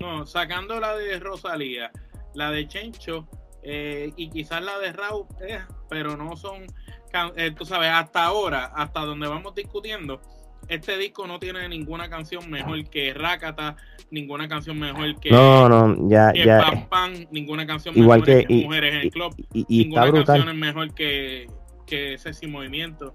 [0.00, 1.90] No, sacando la de Rosalía,
[2.34, 3.28] la de Chencho
[3.62, 6.66] eh, y quizás la de Raúl, eh, pero no son,
[7.56, 10.20] tú sabes, hasta ahora, hasta donde vamos discutiendo
[10.70, 13.76] este disco no tiene ninguna canción mejor que Rakata,
[14.10, 16.60] ninguna canción mejor que, no, no, ya, ya.
[16.60, 20.54] Pan Pan, ninguna canción igual mejor que, Mujeres en el Club, y, ninguna canción es
[20.54, 21.48] mejor que,
[21.86, 23.12] que ese sin movimiento.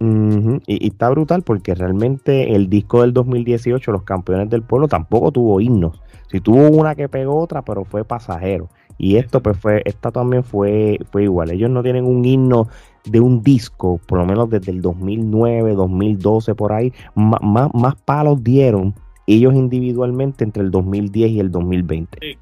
[0.65, 5.61] Y, está brutal porque realmente el disco del 2018, Los Campeones del Pueblo, tampoco tuvo
[5.61, 6.01] himnos.
[6.31, 8.69] Si tuvo una que pegó otra, pero fue pasajero.
[8.97, 11.51] Y esto, pues fue, esta también fue, fue igual.
[11.51, 12.67] Ellos no tienen un himno
[13.03, 18.43] de un disco, por lo menos desde el 2009, 2012, por ahí, más, más, palos
[18.43, 18.95] dieron
[19.27, 22.37] ellos individualmente entre el 2010 y el 2020.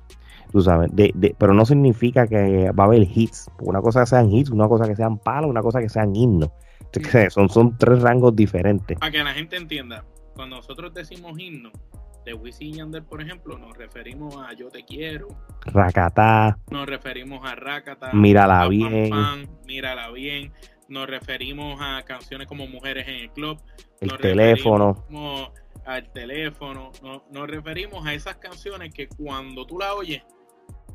[0.52, 3.50] Tú sabes, de, pero no significa que va a haber hits.
[3.62, 6.52] Una cosa que sean hits, una cosa que sean palos, una cosa que sean himnos.
[7.30, 8.98] Son, son tres rangos diferentes.
[9.00, 11.72] Para que la gente entienda, cuando nosotros decimos himno,
[12.26, 15.28] de Wisin y Yandel, por ejemplo, nos referimos a Yo Te Quiero.
[15.66, 16.58] Racata.
[16.70, 18.14] Nos referimos a Racata.
[18.14, 19.12] Mírala bien.
[19.66, 20.52] mírala bien.
[20.88, 23.60] Nos referimos a canciones como Mujeres en el Club.
[24.00, 25.04] El teléfono.
[25.86, 26.92] Al teléfono.
[27.32, 30.24] nos referimos a esas canciones que cuando tú la oyes,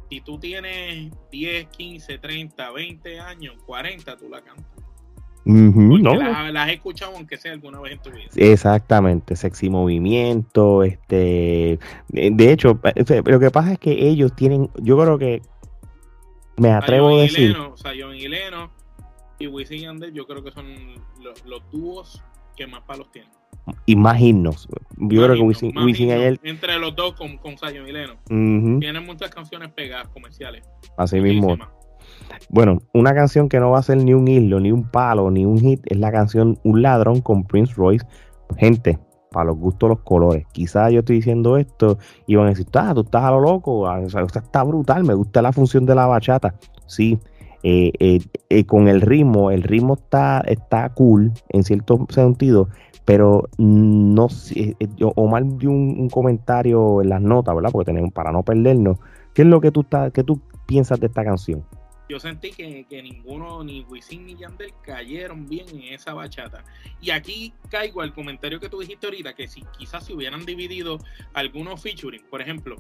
[0.09, 4.78] si tú tienes 10, 15, 30, 20 años, 40, tú la cantas
[5.49, 6.15] no.
[6.15, 8.29] las, he escuchado aunque sea alguna vez en tu vida.
[8.37, 14.99] Exactamente, sexy movimiento, este, de hecho, eh, lo que pasa es que ellos tienen, yo
[14.99, 15.43] creo que
[16.57, 17.57] me atrevo a decir.
[17.57, 18.71] o sea, John y Leno
[19.39, 20.67] y Wisin y Yandel, yo creo que son
[21.23, 22.23] los, los dúos
[22.57, 23.31] que más palos tienen.
[23.87, 24.69] Y más himnos.
[24.97, 26.41] Yo creo que Wisin, Wisin ayer...
[26.43, 28.17] Entre los dos con, con Zion y Leno.
[28.27, 30.67] Tienen muchas canciones pegadas comerciales.
[30.97, 31.59] Así mismo.
[32.51, 35.45] Bueno, una canción que no va a ser ni un hilo, ni un palo, ni
[35.45, 38.07] un hit, es la canción Un ladrón con Prince Royce.
[38.57, 38.99] Gente,
[39.31, 40.47] para los gustos, los colores.
[40.53, 43.87] Quizás yo estoy diciendo esto y van a decir, ah, tú estás a lo loco,
[43.87, 46.55] ah, está brutal, me gusta la función de la bachata.
[46.87, 47.19] Sí,
[47.63, 52.69] eh, eh, eh, con el ritmo, el ritmo está, está cool en cierto sentido,
[53.05, 54.77] pero no sé,
[55.17, 57.71] Omar dio un, un, comentario en las notas, ¿verdad?
[57.73, 58.99] Porque tenemos, para no perdernos,
[59.35, 61.65] ¿qué es lo que tú, estás, que tú piensas de esta canción?
[62.09, 66.65] Yo sentí que, ninguno, ni Wisin ni Yandel, cayeron bien en esa bachata.
[67.01, 70.99] Y aquí caigo al comentario que tú dijiste ahorita, que si quizás se hubieran dividido
[71.35, 72.77] algunos featuring, por ejemplo,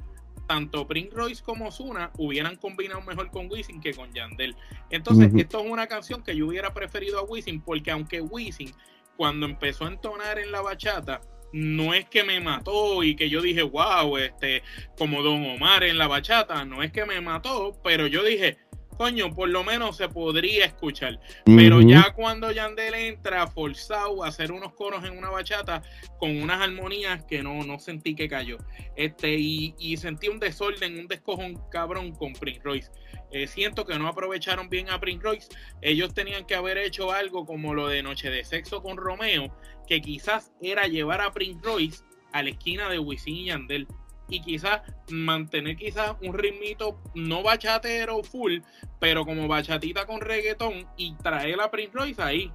[0.46, 4.56] tanto Prince Royce como Zuna hubieran combinado mejor con Wisin que con Yandel.
[4.90, 8.72] Entonces, esto es una canción que yo hubiera preferido a Wisin, porque aunque Wisin,
[9.16, 11.20] cuando empezó a entonar en la bachata,
[11.52, 14.62] no es que me mató y que yo dije, wow, este,
[14.96, 18.58] como Don Omar en la bachata, no es que me mató, pero yo dije,
[18.98, 21.20] coño, por lo menos se podría escuchar.
[21.44, 25.82] Pero ya cuando Yandel entra forzado a hacer unos coros en una bachata
[26.18, 28.58] con unas armonías que no, no sentí que cayó.
[28.96, 32.90] Este, y, sentí un desorden, un descojón cabrón con Prince Royce.
[33.30, 35.48] Eh, siento que no aprovecharon bien a Prince Royce.
[35.80, 39.54] Ellos tenían que haber hecho algo como lo de Noche de Sexo con Romeo,
[39.86, 43.86] que quizás era llevar a Prince Royce a la esquina de Wisin y Yandel
[44.28, 48.58] y quizás mantener quizás un ritmito no bachatero full,
[48.98, 52.52] pero como bachatita con reggaetón y traer a Prince Royce ahí.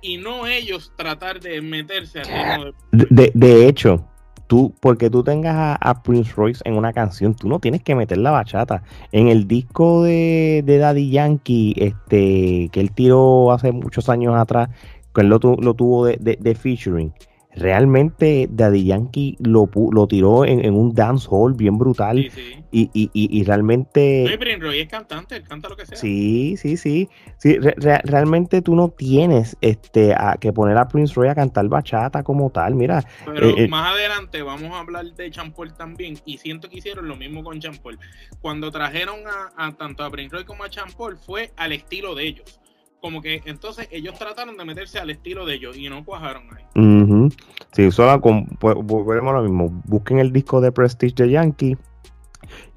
[0.00, 3.06] y no ellos tratar de meterse al de...
[3.10, 4.06] de, de hecho,
[4.46, 8.18] tú, porque tú tengas a, Prince Royce en una canción, tú no tienes que meter
[8.18, 8.82] la bachata.
[9.12, 14.68] En el disco de, de Daddy Yankee, este, que él tiró hace muchos años atrás,
[15.14, 17.12] que él lo, lo tuvo de, de featuring
[17.56, 22.30] realmente Daddy Yankee lo, lo tiró en, un dance hall bien brutal.
[22.76, 25.96] Y, y, y, realmente no, Roy es cantante, él canta lo que sea.
[25.96, 31.28] Sí, sí, sí, sí realmente tú no tienes este a, que poner a Prince Roy
[31.28, 35.30] a cantar bachata como tal, mira pero eh, eh, más adelante vamos a hablar de
[35.30, 37.96] Champol también y siento que hicieron lo mismo con Champol
[38.40, 42.26] cuando trajeron a, a tanto a Prince Roy como a Champol fue al estilo de
[42.26, 42.60] ellos
[43.04, 47.28] como que entonces ellos trataron de meterse al estilo de ellos y no cuajaron ahí.
[47.72, 49.82] Sí, solo con, pues, volvemos a lo mismo.
[49.84, 51.76] Busquen el disco de Prestige de Yankee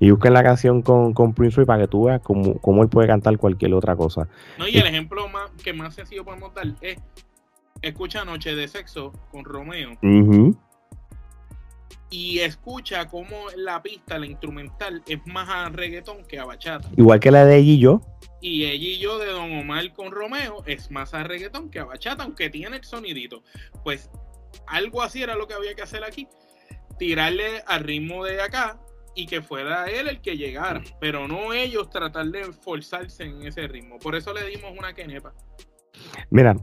[0.02, 3.08] y busquen la canción con, con Prince Roy para que tú veas cómo, él puede
[3.08, 4.28] cantar cualquier otra cosa.
[4.58, 6.98] No, y el ejemplo más que más sencillo podemos dar es
[7.82, 9.92] escucha Noche de Sexo con Romeo.
[12.10, 16.90] Y escucha cómo la pista, la instrumental, es más a reggaetón que a bachata.
[16.96, 18.02] Igual que la de ella y yo.
[18.42, 21.86] Y ella y yo de Don Omar con Romeo es más a reggaetón que a
[21.86, 23.44] bachata, aunque tiene el sonidito.
[23.84, 24.10] Pues
[24.68, 26.28] algo así era lo que había que hacer aquí.
[26.98, 28.80] Tirarle al ritmo de acá
[29.18, 33.68] y que fuera él el que llegara, pero no ellos tratar de forzarse en ese
[33.68, 33.98] ritmo.
[33.98, 35.34] Por eso le dimos una quenepa.
[36.30, 36.56] Mira,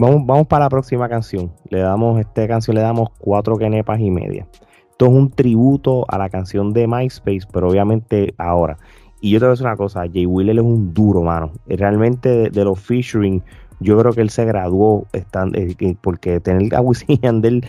[0.00, 1.52] vamos, vamos para la próxima canción.
[1.68, 4.48] Le damos, esta canción le damos cuatro quenepas y media.
[4.90, 8.76] Esto es un tributo a la canción de MySpace, pero obviamente ahora.
[9.20, 11.52] Y yo te voy a decir una cosa, Jay Wheeler es un duro, mano.
[11.66, 13.42] Realmente de, los featuring,
[13.80, 17.66] yo creo que él se graduó están, eh, porque tener a Wisin y Yandel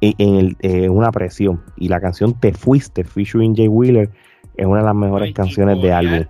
[0.00, 1.62] en, el, eh, una presión.
[1.76, 4.10] Y la canción Te Fuiste, featuring Jay Wheeler,
[4.56, 6.24] es una de las mejores canciones de álbum.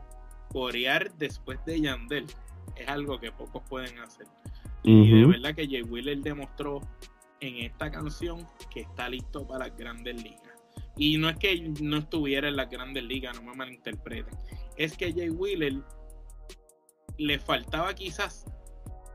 [0.53, 2.27] Corear después de Yandel
[2.77, 4.27] es algo que pocos pueden hacer.
[4.85, 6.81] Y de verdad que Jay Wheeler demostró
[7.41, 10.55] en esta canción que está listo para las grandes ligas.
[10.97, 14.37] Y no es que no estuviera en las grandes ligas, no me malinterpreten.
[14.77, 15.81] Es que Jay Wheeler
[17.19, 18.45] le faltaba quizás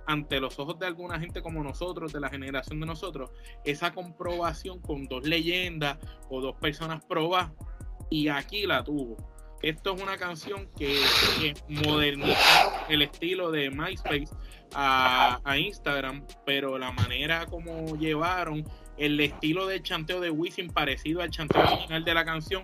[0.08, 3.30] ante los ojos de alguna gente como nosotros, de la generación de nosotros,
[3.64, 7.52] esa comprobación con dos leyendas o dos personas probadas.
[8.10, 9.18] Y aquí la tuvo.
[9.62, 10.98] Esto es una canción que,
[11.68, 14.30] modernizó el estilo de MySpace
[14.74, 18.64] a, a, Instagram, pero la manera como llevaron
[18.98, 22.64] el estilo del chanteo de Wisin parecido al chanteo original de la canción,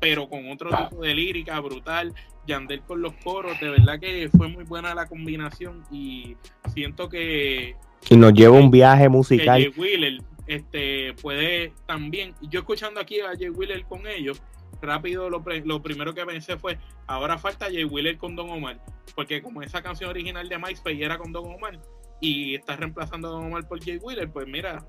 [0.00, 2.12] pero con otro tipo de lírica brutal.
[2.46, 6.36] Yandel con los coros, de verdad que fue muy buena la combinación y
[6.72, 7.74] siento que.
[8.08, 9.60] Y nos lleva un viaje musical.
[9.60, 12.34] Jay Wheeler este, puede también.
[12.42, 14.40] Yo escuchando aquí a Jay Wheeler con ellos,
[14.80, 18.80] rápido lo, lo, primero que pensé fue, ahora falta Jay Wheeler con Don Omar,
[19.14, 21.80] porque como esa canción original de MySpace era con Don Omar,
[22.20, 24.84] y está reemplazando a Don Omar por Jay Wheeler, pues mira,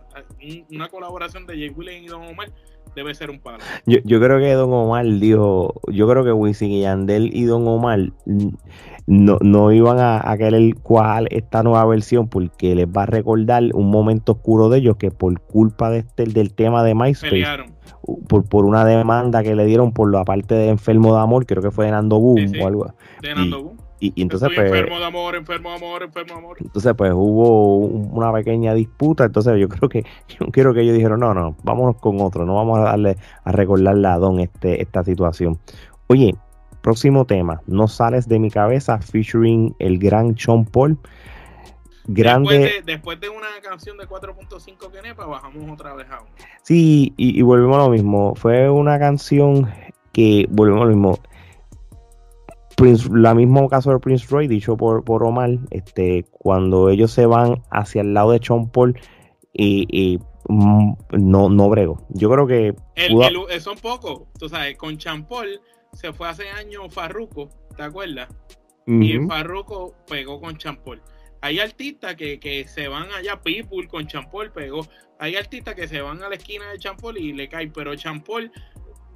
[0.71, 2.51] una colaboración de Jay Wheeler y Don Omar
[2.97, 3.59] debe ser un palo.
[3.85, 7.67] Yo, yo creo que Don Omar dijo, yo creo que Wisin y Yandel y Don
[7.67, 8.11] Omar
[9.05, 13.63] no, no iban a, a querer cuál esta nueva versión porque les va a recordar
[13.73, 17.45] un momento oscuro de ellos que por culpa de este, del tema de MySpace
[18.27, 21.61] por, por una demanda que le dieron por la parte de enfermo de amor, creo
[21.61, 22.93] que fue de Nando Boom o algo.
[23.21, 23.86] De Nando Boom.
[23.99, 26.57] Y, entonces pues, enfermo de amor, enfermo de amor, enfermo de amor.
[26.59, 30.03] Entonces pues hubo una pequeña disputa, entonces yo creo que
[30.39, 33.51] yo quiero que ellos dijeron, "No, no, vámonos con otro, no vamos a darle a
[33.51, 35.59] recordarle a Don este esta situación."
[36.07, 36.35] Oye,
[36.81, 40.97] próximo tema, No sales de mi cabeza featuring el gran Sean Paul.
[42.05, 42.81] Grande.
[42.85, 46.23] Después de, una canción de 4.5 que nepa, bajamos otra vez a
[46.63, 48.33] Sí, y, y volvemos a lo mismo.
[48.35, 49.69] Fue una canción
[50.13, 51.19] que, volvemos a lo mismo,
[52.77, 57.25] Prince, la mismo caso de Prince Roy, dicho por, por Omar, este, cuando ellos se
[57.25, 58.95] van hacia el lado de Sean Paul,
[59.51, 62.05] y, mm, no, no brego.
[62.09, 62.75] Yo creo que.
[62.95, 64.27] Eh, son pocos.
[64.37, 65.59] Tú sabes, con Champol
[65.91, 68.29] se fue hace años Farruko, ¿te acuerdas?
[68.85, 71.01] Y Farruko pegó con Champol.
[71.41, 74.85] Hay artistas que, que se van allá, People con Champol pegó.
[75.19, 78.51] Hay artistas que se van a la esquina de Champol y le cae, pero Champol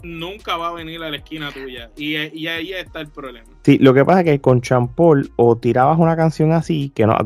[0.04, 1.91] nunca va a venir a la esquina tuya.
[1.97, 3.47] Y, ahí está el problema.
[3.64, 7.18] Sí, lo que pasa es que con Champol o tirabas una canción así, que no,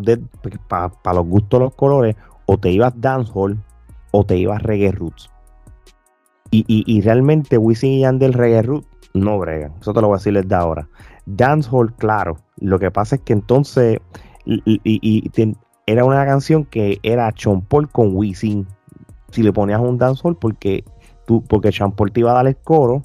[0.67, 2.15] para los gustos los colores,
[2.45, 3.57] o te ibas dancehall
[4.11, 5.29] o te ibas reggae roots.
[6.51, 9.73] Y, y, realmente Wisin y Yandel reggae roots no bregan.
[9.81, 10.87] Eso te lo voy a decir desde ahora.
[11.25, 12.37] Dancehall, claro.
[12.57, 13.99] Lo que pasa es que entonces
[14.45, 15.31] y,
[15.87, 18.67] era una canción que era Champol con Wisin.
[19.31, 20.83] Si le ponías un dancehall porque
[21.25, 23.03] tú, porque Champol te iba a dar el coro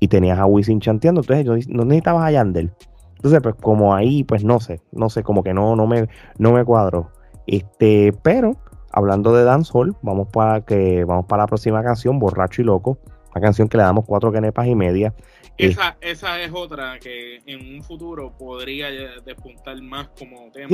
[0.00, 2.70] y tenías a Wisin chanteando, entonces no necesitabas a Yandel.
[3.16, 6.08] Entonces, pues como ahí, pues no sé, no sé, como que no, no me,
[6.38, 7.10] no me cuadró.
[7.46, 8.56] Este, pero
[8.92, 12.98] hablando de dancehall, vamos para que vamos para la próxima canción, Borracho y Loco,
[13.34, 15.14] una canción que le damos cuatro canepas y media.
[15.58, 18.90] Esa, esa es otra que en un futuro podría
[19.22, 20.68] despuntar más como tema.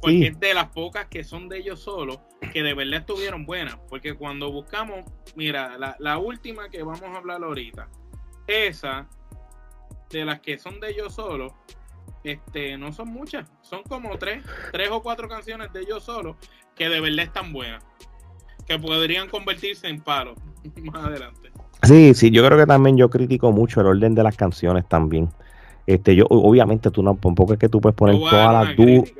[0.00, 2.18] porque es de las pocas que son de ellos solos
[2.52, 3.76] que de verdad estuvieron buenas.
[3.88, 5.04] Porque cuando buscamos,
[5.36, 7.88] mira, la, la última que vamos a hablar ahorita,
[8.46, 9.08] esa
[10.10, 11.52] de las que son de ellos solos,
[12.24, 16.36] este, no son muchas, son como tres, tres o cuatro canciones de ellos solos
[16.74, 17.84] que de verdad están buenas,
[18.66, 20.38] que podrían convertirse en palos
[20.82, 21.43] más adelante.
[21.84, 25.28] Sí, sí, yo creo que también yo critico mucho el orden de las canciones también.
[25.86, 29.12] Este, yo, obviamente, tú no, tampoco es que tú puedes poner todas las dudas.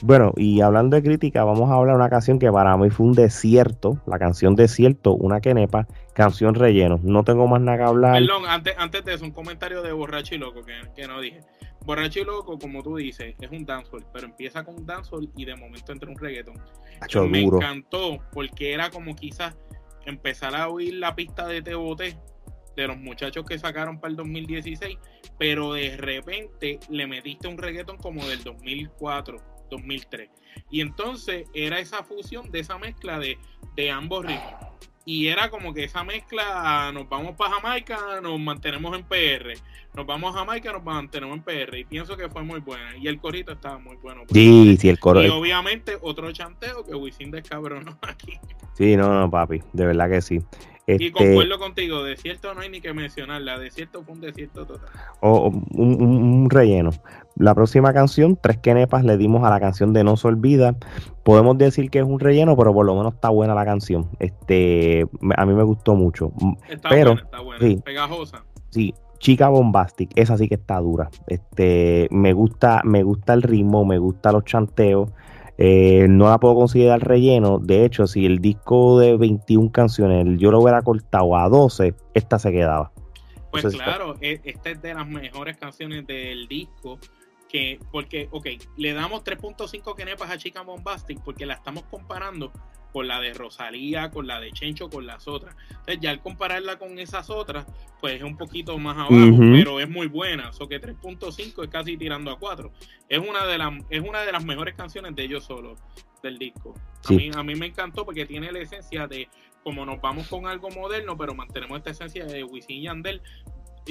[0.00, 3.06] Bueno, y hablando de crítica, vamos a hablar de una canción que para mí fue
[3.06, 7.00] un desierto, la canción Desierto, una quenepa, canción relleno.
[7.02, 8.12] No tengo más nada que hablar.
[8.14, 11.40] Perdón, antes, antes de eso, un comentario de Borracho y Loco que, que no dije.
[11.84, 15.44] Borracho y Loco, como tú dices, es un dancehall, pero empieza con un dancehall y
[15.44, 16.54] de momento entra un reggaeton.
[17.28, 19.56] Me encantó porque era como quizás
[20.08, 22.18] empezar a oír la pista de Teboté
[22.76, 24.96] de los muchachos que sacaron para el 2016,
[25.38, 30.30] pero de repente le metiste un reggaeton como del 2004, 2003.
[30.70, 33.36] Y entonces era esa fusión de esa mezcla de,
[33.76, 34.54] de ambos ritmos.
[35.08, 39.54] Y era como que esa mezcla, nos vamos para Jamaica, nos mantenemos en PR.
[39.94, 41.78] Nos vamos a Jamaica, nos mantenemos en PR.
[41.78, 42.94] Y pienso que fue muy buena.
[42.94, 44.24] Y el corito estaba muy bueno.
[44.30, 45.24] Sí, sí, el coro.
[45.24, 48.38] Y obviamente otro chanteo que Wisin descabronó aquí.
[48.74, 50.42] Sí, no, no, papi, de verdad que sí.
[50.96, 54.88] Y este, concuerdo contigo, desierto no hay ni que mencionarla, desierto fue un desierto total.
[55.20, 56.90] O un, relleno.
[57.36, 60.76] La próxima canción, Tres Quenepas, le dimos a la canción de No se olvida.
[61.24, 64.08] Podemos decir que es un relleno, pero por lo menos está buena la canción.
[64.18, 66.32] Este, a mí me gustó mucho.
[66.70, 68.44] Está pero, buena, está buena, sí, pegajosa.
[68.70, 71.10] Sí, Chica Bombastic, esa sí que está dura.
[71.26, 75.10] Este, me gusta, me gusta el ritmo, me gusta los chanteos.
[75.60, 77.58] Eh, no la puedo considerar relleno.
[77.58, 82.38] De hecho, si el disco de 21 canciones yo lo hubiera cortado a 12, esta
[82.38, 82.92] se quedaba.
[83.50, 86.98] Pues claro, e, esta es de las mejores canciones del disco
[87.48, 88.46] que, porque, ok,
[88.76, 92.52] le damos 3.5 kenepas a Chica Bombastic porque la estamos comparando
[92.92, 95.56] con la de Rosalía, con la de Chencho, con las otras.
[95.70, 97.66] Entonces, ya al compararla con esas otras,
[98.00, 100.50] pues es un poquito más abajo, pero es muy buena.
[100.58, 102.72] O que 3.5 es casi tirando a 4.
[103.08, 105.76] Es una de las, es una de las mejores canciones de ellos solo,
[106.22, 106.74] del disco.
[107.04, 109.28] A, mí, a mí me encantó porque tiene la esencia de
[109.62, 113.20] como nos vamos con algo moderno, pero mantenemos esta esencia de Wisin y Yandel,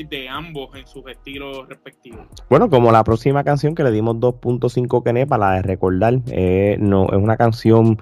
[0.03, 2.25] de ambos en sus estilos respectivos.
[2.49, 6.77] Bueno, como la próxima canción que le dimos 2.5 Kené para la de recordar, eh,
[6.79, 7.99] no, es una canción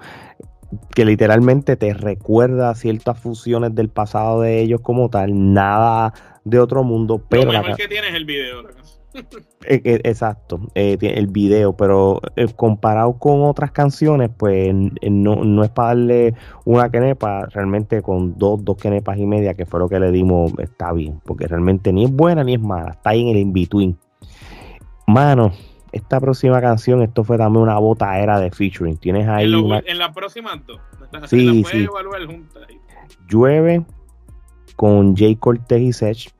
[0.94, 6.12] que literalmente te recuerda ciertas fusiones del pasado de ellos como tal, nada
[6.44, 7.52] de otro mundo, pero...
[7.52, 8.95] Lo mejor que tienes el video, eh, eh,
[9.68, 12.20] Exacto, eh, el video, pero
[12.56, 18.76] comparado con otras canciones, pues no, es para darle una quenepa, realmente con dos, dos
[18.76, 22.12] quenepas y media, que fue lo que le dimos, está bien, porque realmente ni es
[22.12, 23.98] buena ni es mala, está ahí en el in-between.
[25.06, 25.52] Mano,
[25.92, 28.96] esta próxima canción, esto fue también una bota era de featuring.
[28.98, 29.50] Tienes ahí.
[29.86, 30.80] En, la próxima dos.
[31.26, 31.86] Sí, sí.
[33.28, 33.84] Llueve
[34.74, 36.35] con Jay Cortez y Sech.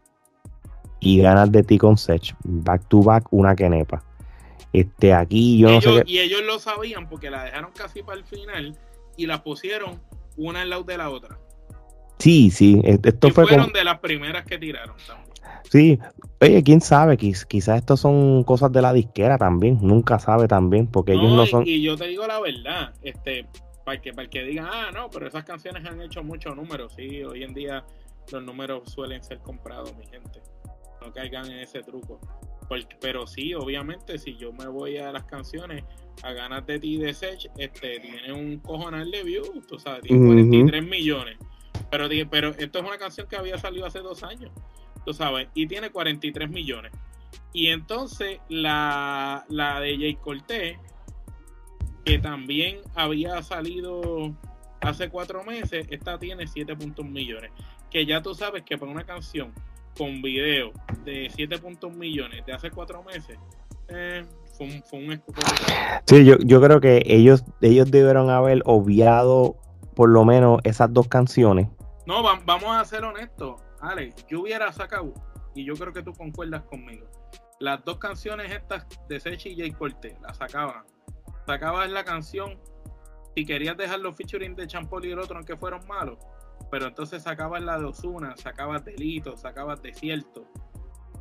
[1.00, 2.34] Y ganas de ti con Sech.
[2.44, 4.02] Back to back, una quenepa.
[4.72, 6.02] Este, aquí yo no sé.
[6.06, 8.76] Y ellos lo sabían porque la dejaron casi para el final
[9.16, 10.00] y la pusieron
[10.36, 11.38] una al lado de la otra.
[12.18, 12.80] Sí, sí.
[12.84, 15.26] Esto fue fueron de las primeras que tiraron también.
[15.70, 15.98] Sí,
[16.40, 21.12] oye, quién sabe, quizás esto son cosas de la disquera también, nunca sabe también, porque
[21.12, 21.64] ellos no son...
[21.66, 23.46] Y yo te digo la verdad, este,
[23.84, 27.22] para que, para que digan, ah, no, pero esas canciones han hecho muchos números, sí,
[27.24, 27.84] hoy en día
[28.30, 30.40] los números suelen ser comprados, mi gente,
[31.06, 32.20] no caigan en ese truco.
[33.00, 35.84] pero sí, obviamente, si yo me voy a las canciones
[36.22, 40.26] a ganas de ti de Sech, este, tiene un cojonal de views, tú sabes, tiene
[40.26, 41.38] 43 millones.
[41.90, 44.50] Pero, pero esto es una canción que había salido hace dos años
[45.06, 46.92] tú sabes, y tiene 43 millones.
[47.52, 50.76] Y entonces la, la de Jay Cortés,
[52.04, 54.36] que también había salido
[54.80, 57.52] hace cuatro meses, esta tiene 7.1 millones.
[57.88, 59.54] Que ya tú sabes que para una canción
[59.96, 60.72] con video
[61.04, 63.38] de 7.1 millones de hace cuatro meses,
[63.88, 64.24] eh,
[64.56, 65.22] fue un, fue un
[66.06, 69.56] Sí, yo, yo creo que ellos, ellos debieron haber obviado
[69.94, 71.68] por lo menos esas dos canciones.
[72.06, 73.60] No, vamos a ser honestos.
[73.80, 75.12] Alex, yo hubiera sacado,
[75.54, 77.06] y yo creo que tú concuerdas conmigo,
[77.58, 80.84] las dos canciones estas de Sechi y Jay Cortez, las sacaba.
[81.46, 82.58] Sacabas la canción,
[83.34, 86.18] si querías dejar los featuring de Champol y el otro, aunque fueron malos,
[86.76, 90.44] pero entonces sacabas la de Osuna, sacabas Delito, sacabas Desierto,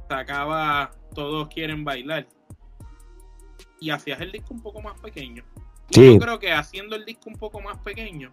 [0.10, 2.28] sacabas Todos Quieren Bailar,
[3.80, 5.45] y hacías el disco un poco más pequeño.
[5.91, 8.30] Y yo creo que haciendo el disco un poco más pequeño,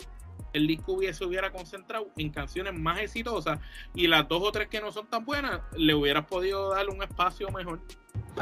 [0.52, 3.60] el disco hubiese hubiera concentrado en canciones más exitosas
[3.94, 7.04] y las dos o tres que no son tan buenas le hubieras podido dar un
[7.04, 7.78] espacio mejor.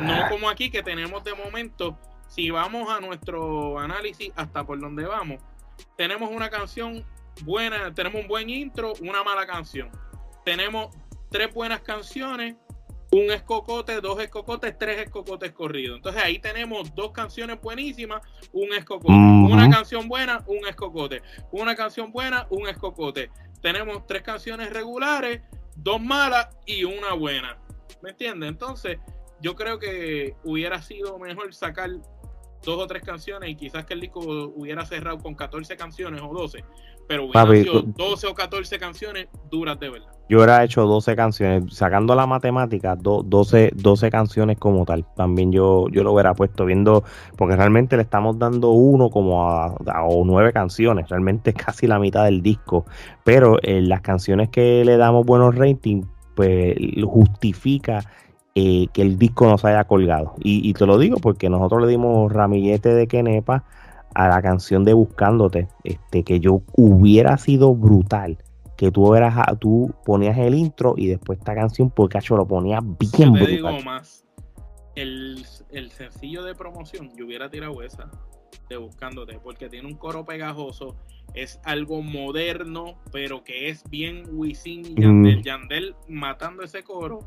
[0.01, 0.29] No ah.
[0.31, 5.39] como aquí que tenemos de momento, si vamos a nuestro análisis hasta por donde vamos,
[5.99, 7.05] tenemos una canción
[7.45, 9.91] buena, tenemos un buen intro, una mala canción.
[10.45, 10.95] Tenemos
[11.31, 12.57] tres buenas canciones,
[13.13, 15.97] un escocote, dos escocotes, tres escocotes corridos.
[15.97, 18.23] Entonces ahí tenemos dos canciones buenísimas,
[18.53, 19.13] un escocote.
[19.13, 21.23] Una canción buena, un escocote.
[21.51, 23.31] Una canción buena, un escocote.
[23.63, 25.43] Tenemos tres canciones regulares,
[25.77, 27.59] dos malas y una buena.
[28.03, 28.49] ¿Me entiendes?
[28.49, 28.99] Entonces
[29.41, 31.91] yo creo que hubiera sido mejor sacar
[32.63, 36.33] dos o tres canciones y quizás que el disco hubiera cerrado con 14 canciones o
[36.33, 36.65] 12,
[37.11, 40.07] pero hubiera sido 12 o 14 canciones duras de verdad.
[40.29, 45.05] Yo hubiera hecho 12 canciones, sacando la matemática, 12, 12 canciones como tal.
[45.17, 47.03] También yo, yo lo hubiera puesto viendo,
[47.37, 49.75] porque realmente le estamos dando uno como a,
[50.07, 52.85] o nueve canciones, realmente es casi la mitad del disco,
[53.25, 56.07] pero en las canciones que le damos buenos ratings,
[56.37, 58.05] pues justifica
[58.55, 60.35] eh, que el disco no se haya colgado.
[60.45, 63.65] Y, te lo digo porque nosotros le dimos ramillete de Kenepa
[64.15, 68.39] a la canción de Buscándote, este, que yo hubiera sido brutal
[68.77, 72.81] que tú eras tú ponías el intro y después esta canción porque yo lo ponía
[72.81, 74.25] bien yo te digo más
[74.95, 78.11] el, el, sencillo de promoción yo hubiera tirado esa
[78.71, 80.97] de buscándote porque tiene un coro pegajoso
[81.35, 85.43] es algo moderno pero que es bien Wisin y Yandel, mm.
[85.43, 87.19] Yandel matando ese coro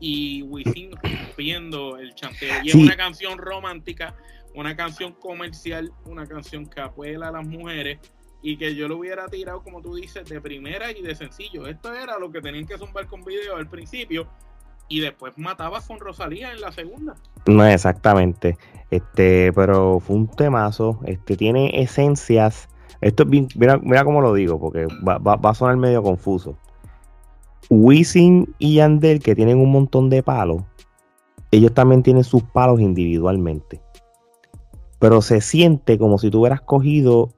[0.00, 2.54] y Wisin rompiendo el chanteo.
[2.62, 4.14] Y es una canción romántica,
[4.54, 7.98] una canción comercial, una canción que apuela a las mujeres
[8.42, 11.66] y que yo lo hubiera tirado, como tú dices, de primera y de sencillo.
[11.66, 14.28] Esto era lo que tenían que zumbar con video al principio
[14.88, 17.14] y después matabas con Rosalía en la segunda.
[17.46, 18.58] No, exactamente.
[18.90, 21.00] Este, pero fue un temazo.
[21.06, 22.68] Este tiene esencias.
[23.00, 26.56] Esto mira, mira cómo lo digo, porque va a sonar medio confuso.
[27.70, 30.62] Wisin y Yandel, que tienen un montón de palos,
[31.50, 33.83] ellos también tienen sus palos individualmente.
[34.98, 37.34] Pero se siente como si tú hubieras cogido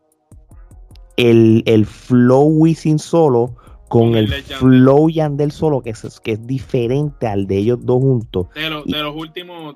[1.17, 3.55] el, el flow Wisin solo
[3.89, 8.49] con el flow Yandel solo, que es, que es diferente al de ellos dos juntos.
[8.55, 9.75] De, los últimos,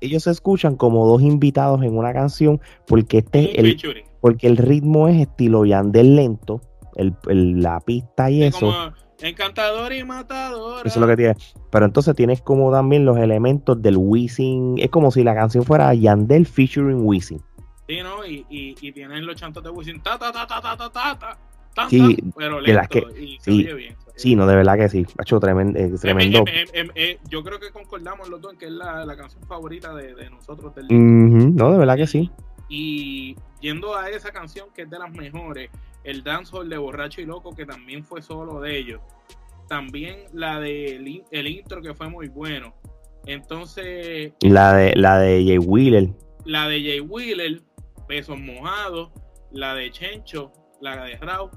[0.00, 3.76] ellos se escuchan como dos invitados en una canción, porque este el,
[4.20, 6.62] porque el ritmo es estilo Yandel lento,
[6.96, 7.14] el,
[7.60, 8.72] la pista y eso.
[9.22, 10.86] Encantador y matador.
[10.86, 11.36] Eso es lo que tiene.
[11.70, 14.76] Pero entonces tienes como también los elementos del Wisin.
[14.78, 17.40] Es como si la canción fuera Yandel featuring Wisin.
[17.88, 18.24] Sí, ¿no?
[18.24, 20.02] Y, y, y tienen los chantos de Wisin.
[20.02, 21.18] Ta, ta, ta, ta, ta, ta, ta,
[21.74, 23.96] ta, sí, pero lento, que, y se sí, oye bien.
[24.16, 25.06] Sí, no, de verdad que sí.
[25.18, 25.78] Ha hecho tremendo.
[25.78, 26.44] Eh, tremendo.
[26.46, 30.14] Eh, yo creo que concordamos los dos en que es la, la canción favorita de,
[30.14, 30.86] de nosotros del
[31.56, 32.30] No, de verdad que sí.
[32.68, 35.70] Y yendo a esa canción que es de las mejores,
[36.04, 39.00] el dancehall de Borracho y Loco, que también fue solo de ellos.
[39.68, 40.96] También la de
[41.30, 42.74] el, intro que fue muy bueno.
[43.26, 44.32] Entonces.
[44.40, 46.08] La de la de Jay Wheeler.
[46.44, 47.60] La de Jay Wheeler,
[48.08, 49.10] Besos Mojados,
[49.52, 51.50] la de Chencho, la de Raw.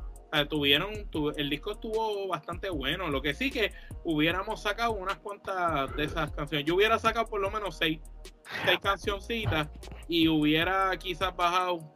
[0.49, 0.91] tuvieron,
[1.37, 3.09] el disco estuvo bastante bueno.
[3.09, 3.71] Lo que sí que
[4.03, 6.67] hubiéramos sacado unas cuantas de esas canciones.
[6.67, 7.99] Yo hubiera sacado por lo menos seis,
[8.65, 9.69] seis cancioncitas
[10.07, 11.92] y hubiera quizás bajado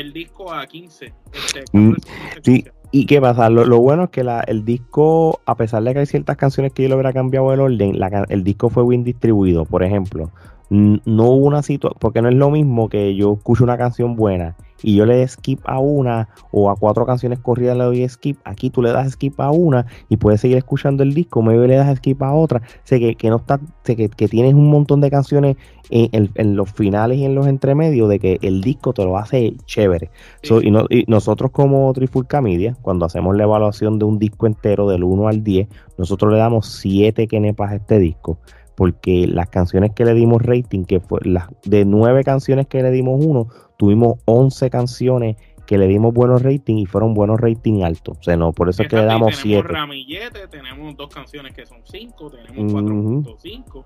[0.00, 1.12] el disco a 15.
[1.32, 1.94] Este, mm,
[2.42, 3.50] sí, ¿y qué pasa?
[3.50, 6.82] Lo, bueno es que la, el disco, a pesar de que hay ciertas canciones que
[6.82, 9.64] yo lo hubiera cambiado el orden, el disco fue bien distribuido.
[9.64, 10.30] Por ejemplo,
[10.70, 14.56] no hubo una situación, porque no es lo mismo que yo escucho una canción buena
[14.84, 18.38] y yo le doy skip a una o a cuatro canciones corridas le doy skip,
[18.44, 21.76] aquí tú le das skip a una y puedes seguir escuchando el disco, me le
[21.76, 25.10] das skip a otra, sé que, que no está, sé que, tienes un montón de
[25.10, 25.56] canciones
[25.90, 30.10] en, los finales y en los entremedios de que el disco te lo hace chévere.
[30.42, 35.28] y, nosotros como Trifulca Media, cuando hacemos la evaluación de un disco entero del 1
[35.28, 38.38] al 10, nosotros le damos 7 kenepas a este disco
[38.74, 42.90] porque las canciones que le dimos rating, que fue las de nueve canciones que le
[42.90, 48.18] dimos uno, tuvimos 11 canciones que le dimos buenos ratings y fueron buenos ratings altos.
[48.18, 49.62] O sea, no, por eso es que le damos 7.
[49.62, 53.84] Tenemos Ramillete, tenemos dos canciones que son 5, tenemos 4.5.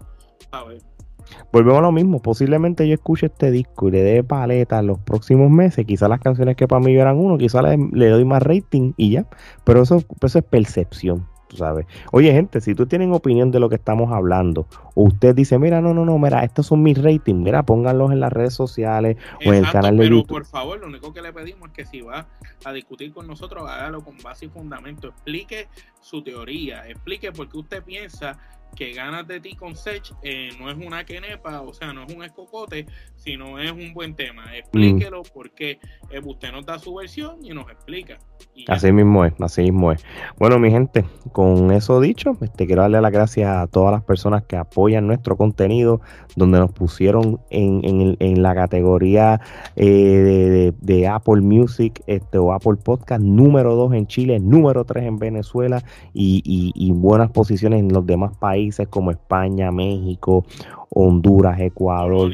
[0.51, 0.79] A ver.
[1.53, 4.99] Volvemos a lo mismo, posiblemente yo escuche este disco y le dé paleta en los
[4.99, 8.43] próximos meses, quizás las canciones que para mí eran uno, quizás le, le, doy más
[8.43, 9.27] rating y ya,
[9.65, 11.27] pero eso, eso es percepción
[11.57, 11.87] sabes.
[12.13, 15.81] Oye, gente, si tú tienen opinión de lo que estamos hablando, o usted dice, mira,
[15.81, 19.53] no, no, no, mira, estos son mis ratings, mira, pónganlos en las redes sociales o
[19.53, 22.01] en el canal de pero por favor, lo único que le pedimos es que si
[22.01, 22.27] va
[22.65, 25.69] a discutir con nosotros, hágalo con base y fundamento, explique
[26.01, 28.39] su teoría, explique por qué usted piensa
[28.75, 32.15] que ganas de ti con Sech eh, no es una quenepa, o sea, no es
[32.15, 34.57] un escocote, sino es un buen tema.
[34.57, 35.79] Explíquelo porque
[36.11, 38.19] eh, usted nos da su versión y nos explica.
[38.69, 40.05] así mismo es, así mismo es.
[40.39, 44.45] Bueno, mi gente, con eso dicho, este, quiero darle las gracias a todas las personas
[44.45, 46.01] que apoyan nuestro contenido,
[46.37, 49.41] donde nos pusieron en, en, en la categoría
[49.77, 55.19] eh, de, Apple Music este, o Apple Podcast número 2 en Chile, número 3 en
[55.19, 58.58] Venezuela y, y buenas posiciones en los demás países
[58.91, 60.45] como España, México,
[60.91, 62.33] Honduras, Ecuador.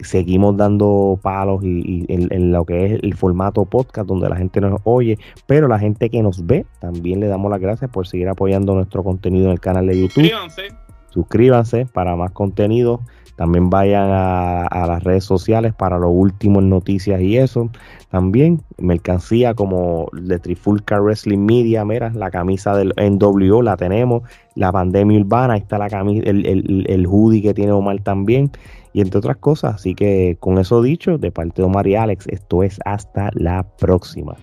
[0.00, 4.80] Seguimos dando palos y, en, lo que es el formato podcast donde la gente nos
[4.84, 8.74] oye, pero la gente que nos ve también le damos las gracias por seguir apoyando
[8.74, 10.24] nuestro contenido en el canal de YouTube.
[10.24, 10.62] Suscríbanse.
[11.10, 13.00] Suscríbanse para más contenido.
[13.36, 17.68] También vayan a, las redes sociales para lo último en noticias y eso.
[18.10, 24.22] También mercancía como de Trifulca Wrestling Media, mira, la camisa del NWO la tenemos,
[24.54, 28.52] la pandemia urbana, ahí está la camisa, el, el, el hoodie que tiene Omar también,
[28.92, 29.74] y entre otras cosas.
[29.74, 33.64] Así que con eso dicho, de parte de Omar y Alex, esto es hasta la
[33.78, 34.36] próxima.